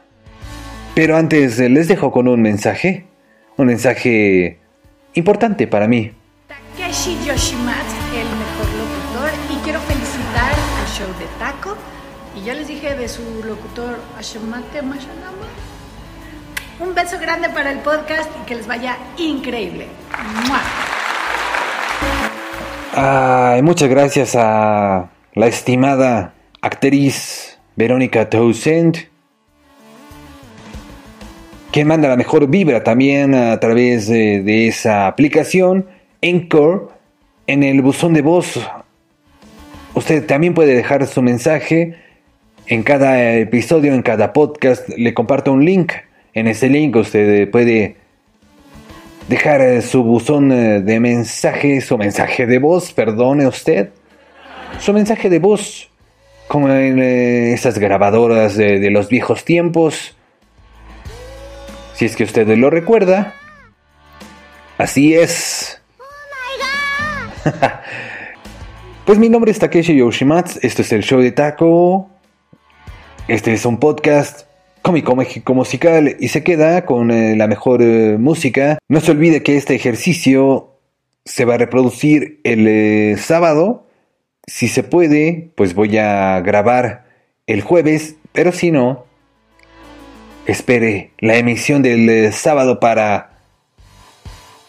Pero 0.95 1.17
antes 1.17 1.59
les 1.59 1.89
dejo 1.89 2.13
con 2.13 2.29
un 2.29 2.41
mensaje. 2.41 3.07
Un 3.57 3.65
mensaje 3.65 4.57
importante 5.15 5.67
para 5.67 5.85
mí. 5.85 6.13
Takeshi 6.47 7.17
Yoshimatsu, 7.25 7.97
el 8.15 8.29
mejor 8.39 8.69
locutor, 8.79 9.31
y 9.49 9.55
quiero 9.65 9.81
felicitar 9.81 10.53
al 10.79 10.87
show 10.87 11.07
de 11.19 11.25
Taco. 11.39 11.75
Y 12.37 12.45
ya 12.45 12.53
les 12.53 12.69
dije 12.69 12.95
de 12.95 13.09
su 13.09 13.21
locutor 13.43 13.99
Ashimate 14.17 14.81
Mashanama. 14.81 15.70
Un 16.81 16.95
beso 16.95 17.19
grande 17.19 17.47
para 17.49 17.71
el 17.71 17.79
podcast 17.79 18.27
y 18.41 18.45
que 18.45 18.55
les 18.55 18.65
vaya 18.65 18.97
increíble. 19.17 19.85
Muchas 23.61 23.87
gracias 23.87 24.35
a 24.35 25.11
la 25.35 25.47
estimada 25.47 26.33
actriz 26.59 27.59
Verónica 27.75 28.29
Townsend, 28.29 28.97
que 31.71 31.85
manda 31.85 32.09
la 32.09 32.17
mejor 32.17 32.47
vibra 32.47 32.83
también 32.83 33.35
a 33.35 33.59
través 33.59 34.07
de 34.07 34.67
esa 34.67 35.05
aplicación, 35.05 35.85
Encore, 36.21 36.87
en 37.45 37.61
el 37.61 37.83
buzón 37.83 38.13
de 38.13 38.23
voz. 38.23 38.59
Usted 39.93 40.25
también 40.25 40.55
puede 40.55 40.73
dejar 40.73 41.05
su 41.05 41.21
mensaje 41.21 41.95
en 42.65 42.81
cada 42.81 43.35
episodio, 43.35 43.93
en 43.93 44.01
cada 44.01 44.33
podcast. 44.33 44.89
Le 44.89 45.13
comparto 45.13 45.53
un 45.53 45.63
link. 45.63 45.93
En 46.33 46.47
ese 46.47 46.69
link 46.69 46.95
usted 46.95 47.49
puede 47.49 47.97
dejar 49.27 49.61
eh, 49.61 49.81
su 49.81 50.03
buzón 50.03 50.51
eh, 50.51 50.81
de 50.81 50.99
mensaje, 50.99 51.81
su 51.81 51.97
mensaje 51.97 52.45
de 52.45 52.59
voz, 52.59 52.93
perdone 52.93 53.47
usted, 53.47 53.89
su 54.79 54.93
mensaje 54.93 55.29
de 55.29 55.39
voz, 55.39 55.89
como 56.47 56.69
en 56.69 56.99
eh, 56.99 57.53
esas 57.53 57.77
grabadoras 57.77 58.55
de, 58.55 58.79
de 58.79 58.91
los 58.91 59.09
viejos 59.09 59.43
tiempos, 59.43 60.15
si 61.93 62.05
es 62.05 62.15
que 62.15 62.23
usted 62.23 62.47
lo 62.57 62.69
recuerda. 62.69 63.35
Así 64.77 65.13
es. 65.13 65.81
pues 69.05 69.19
mi 69.19 69.29
nombre 69.29 69.51
es 69.51 69.59
Takeshi 69.59 69.97
Yoshimatsu, 69.97 70.59
esto 70.61 70.81
es 70.81 70.91
el 70.93 71.03
show 71.03 71.19
de 71.19 71.31
Taco. 71.31 72.09
Este 73.27 73.53
es 73.53 73.65
un 73.65 73.79
podcast 73.79 74.50
cómico 74.81 75.15
mágico 75.15 75.53
musical 75.53 76.15
y 76.19 76.27
se 76.29 76.43
queda 76.43 76.85
con 76.85 77.11
eh, 77.11 77.35
la 77.35 77.47
mejor 77.47 77.81
eh, 77.81 78.17
música. 78.17 78.79
No 78.89 78.99
se 78.99 79.11
olvide 79.11 79.43
que 79.43 79.57
este 79.57 79.75
ejercicio 79.75 80.77
se 81.25 81.45
va 81.45 81.55
a 81.55 81.57
reproducir 81.57 82.39
el 82.43 82.67
eh, 82.67 83.15
sábado. 83.17 83.87
Si 84.47 84.67
se 84.67 84.83
puede, 84.83 85.51
pues 85.55 85.75
voy 85.75 85.97
a 85.97 86.39
grabar 86.41 87.05
el 87.47 87.61
jueves, 87.61 88.15
pero 88.31 88.51
si 88.51 88.71
no, 88.71 89.05
espere 90.45 91.11
la 91.19 91.37
emisión 91.37 91.81
del 91.81 92.33
sábado 92.33 92.79
para 92.79 93.37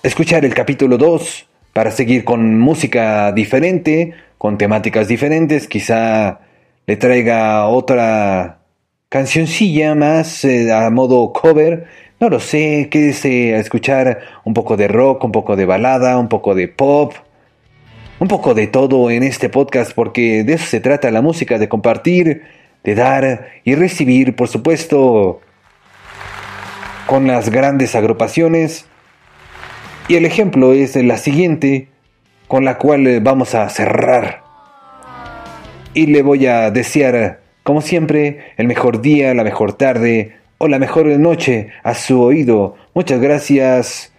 escuchar 0.02 0.44
el 0.44 0.54
capítulo 0.54 0.98
2, 0.98 1.46
para 1.72 1.90
seguir 1.90 2.24
con 2.24 2.58
música 2.58 3.32
diferente, 3.32 4.12
con 4.36 4.58
temáticas 4.58 5.08
diferentes, 5.08 5.66
quizá 5.68 6.40
le 6.86 6.96
traiga 6.96 7.66
otra 7.68 8.61
cancioncilla 9.12 9.94
más 9.94 10.42
eh, 10.42 10.72
a 10.72 10.88
modo 10.88 11.34
cover, 11.34 11.84
no 12.18 12.30
lo 12.30 12.40
sé, 12.40 12.88
quédese 12.90 13.54
a 13.54 13.58
escuchar 13.58 14.20
un 14.42 14.54
poco 14.54 14.78
de 14.78 14.88
rock, 14.88 15.22
un 15.24 15.32
poco 15.32 15.54
de 15.54 15.66
balada, 15.66 16.16
un 16.16 16.30
poco 16.30 16.54
de 16.54 16.66
pop, 16.66 17.12
un 18.20 18.28
poco 18.28 18.54
de 18.54 18.68
todo 18.68 19.10
en 19.10 19.22
este 19.22 19.50
podcast 19.50 19.92
porque 19.92 20.44
de 20.44 20.54
eso 20.54 20.64
se 20.64 20.80
trata 20.80 21.10
la 21.10 21.20
música, 21.20 21.58
de 21.58 21.68
compartir, 21.68 22.44
de 22.84 22.94
dar 22.94 23.48
y 23.64 23.74
recibir, 23.74 24.34
por 24.34 24.48
supuesto, 24.48 25.42
con 27.04 27.26
las 27.26 27.50
grandes 27.50 27.94
agrupaciones. 27.94 28.86
Y 30.08 30.14
el 30.14 30.24
ejemplo 30.24 30.72
es 30.72 30.96
la 30.96 31.18
siguiente, 31.18 31.88
con 32.48 32.64
la 32.64 32.78
cual 32.78 33.06
eh, 33.06 33.20
vamos 33.20 33.54
a 33.54 33.68
cerrar. 33.68 34.42
Y 35.92 36.06
le 36.06 36.22
voy 36.22 36.46
a 36.46 36.70
desear, 36.70 37.41
como 37.62 37.80
siempre, 37.80 38.52
el 38.56 38.66
mejor 38.66 39.00
día, 39.00 39.34
la 39.34 39.44
mejor 39.44 39.74
tarde 39.74 40.36
o 40.58 40.68
la 40.68 40.78
mejor 40.78 41.06
noche 41.18 41.68
a 41.82 41.94
su 41.94 42.20
oído. 42.20 42.76
Muchas 42.94 43.20
gracias. 43.20 44.12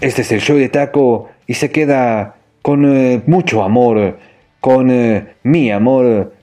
Este 0.00 0.22
es 0.22 0.32
el 0.32 0.40
show 0.40 0.56
de 0.56 0.68
Taco 0.68 1.28
y 1.46 1.54
se 1.54 1.70
queda 1.70 2.36
con 2.62 2.84
eh, 2.84 3.22
mucho 3.26 3.62
amor, 3.62 4.18
con 4.60 4.90
eh, 4.90 5.34
mi 5.42 5.70
amor 5.70 6.34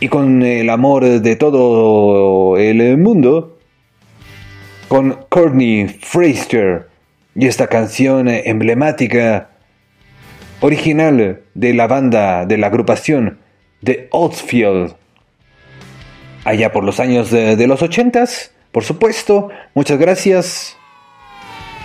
y 0.00 0.08
con 0.08 0.42
el 0.42 0.70
amor 0.70 1.04
de 1.04 1.36
todo 1.36 2.56
el 2.56 2.98
mundo, 2.98 3.58
con 4.86 5.18
Courtney 5.28 5.88
Fraser 5.88 6.88
y 7.34 7.46
esta 7.46 7.66
canción 7.66 8.28
emblemática, 8.28 9.50
original 10.60 11.40
de 11.54 11.74
la 11.74 11.86
banda, 11.86 12.46
de 12.46 12.58
la 12.58 12.68
agrupación 12.68 13.38
de 13.80 14.08
Oldfield, 14.10 14.94
allá 16.48 16.72
por 16.72 16.82
los 16.82 16.98
años 16.98 17.30
de, 17.30 17.66
los 17.66 17.82
ochentas, 17.82 18.52
por 18.72 18.82
supuesto. 18.82 19.50
Muchas 19.74 19.98
gracias. 19.98 20.76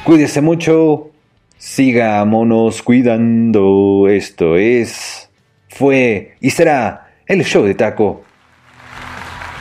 Cuídese 0.05 0.41
mucho. 0.41 1.09
Sigámonos 1.57 2.81
cuidando. 2.81 4.07
Esto 4.09 4.55
es, 4.55 5.29
fue 5.69 6.35
y 6.39 6.49
será 6.49 7.09
el 7.25 7.43
show 7.43 7.63
de 7.63 7.75
taco. 7.75 8.23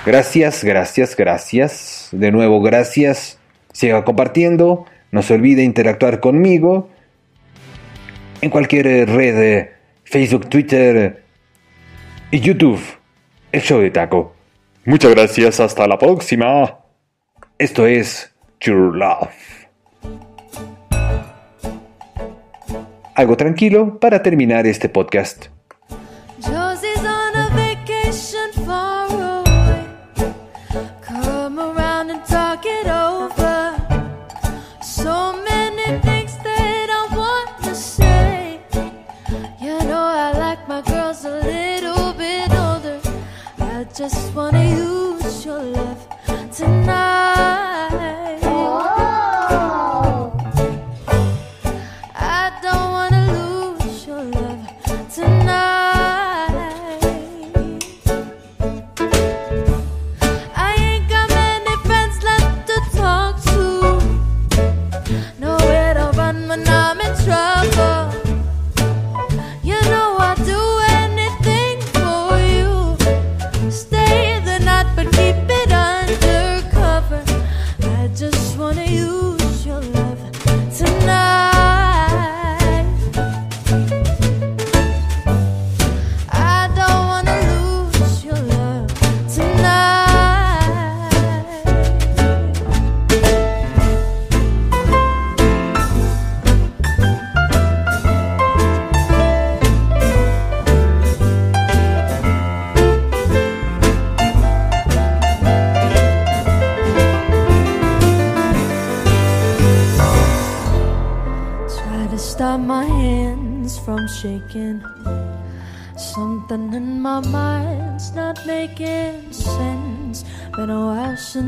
Gracias, 0.07 0.65
gracias, 0.65 1.17
gracias. 1.17 2.09
De 2.13 2.31
nuevo, 2.31 2.61
gracias. 2.61 3.39
Siga 3.73 4.05
compartiendo. 4.05 4.87
No 5.11 5.23
se 5.23 5.35
olvide 5.35 5.65
interactuar 5.65 6.21
conmigo 6.21 6.89
en 8.41 8.51
cualquier 8.51 9.09
red, 9.09 9.43
eh, 9.43 9.73
Facebook, 10.05 10.49
Twitter 10.49 11.23
y 12.31 12.41
YouTube. 12.41 12.81
El 13.53 13.63
show 13.63 13.81
de 13.81 13.91
taco. 13.91 14.32
Muchas 14.85 15.13
gracias, 15.13 15.61
hasta 15.61 15.87
la 15.87 15.97
próxima. 15.97 16.81
Esto 17.57 17.87
es 17.87 18.35
True 18.59 18.99
Love. 18.99 19.31
Algo 23.15 23.37
tranquilo 23.37 24.01
para 24.01 24.23
terminar 24.23 24.67
este 24.67 24.89
podcast. 24.89 25.52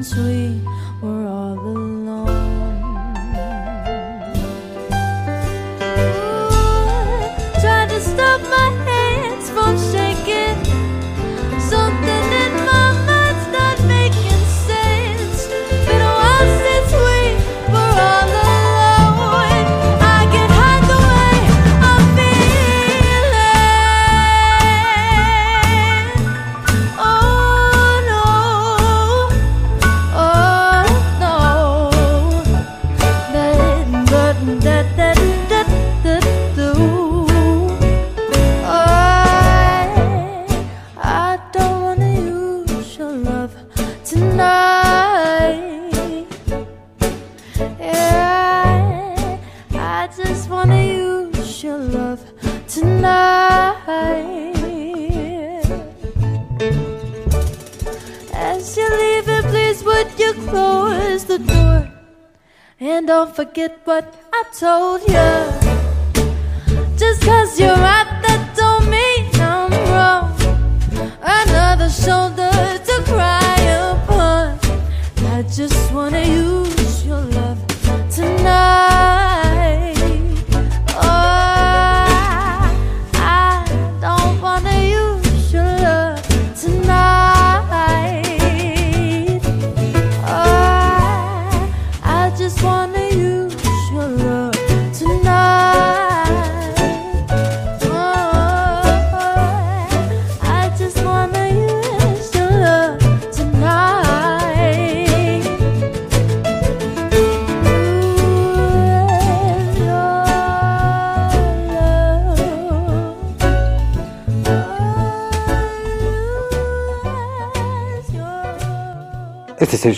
xuôi 0.02 0.50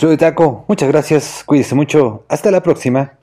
de 0.05 0.17
Taco. 0.17 0.65
Muchas 0.67 0.89
gracias, 0.89 1.43
cuídese 1.45 1.73
mucho. 1.73 2.23
Hasta 2.29 2.51
la 2.51 2.61
próxima. 2.61 3.16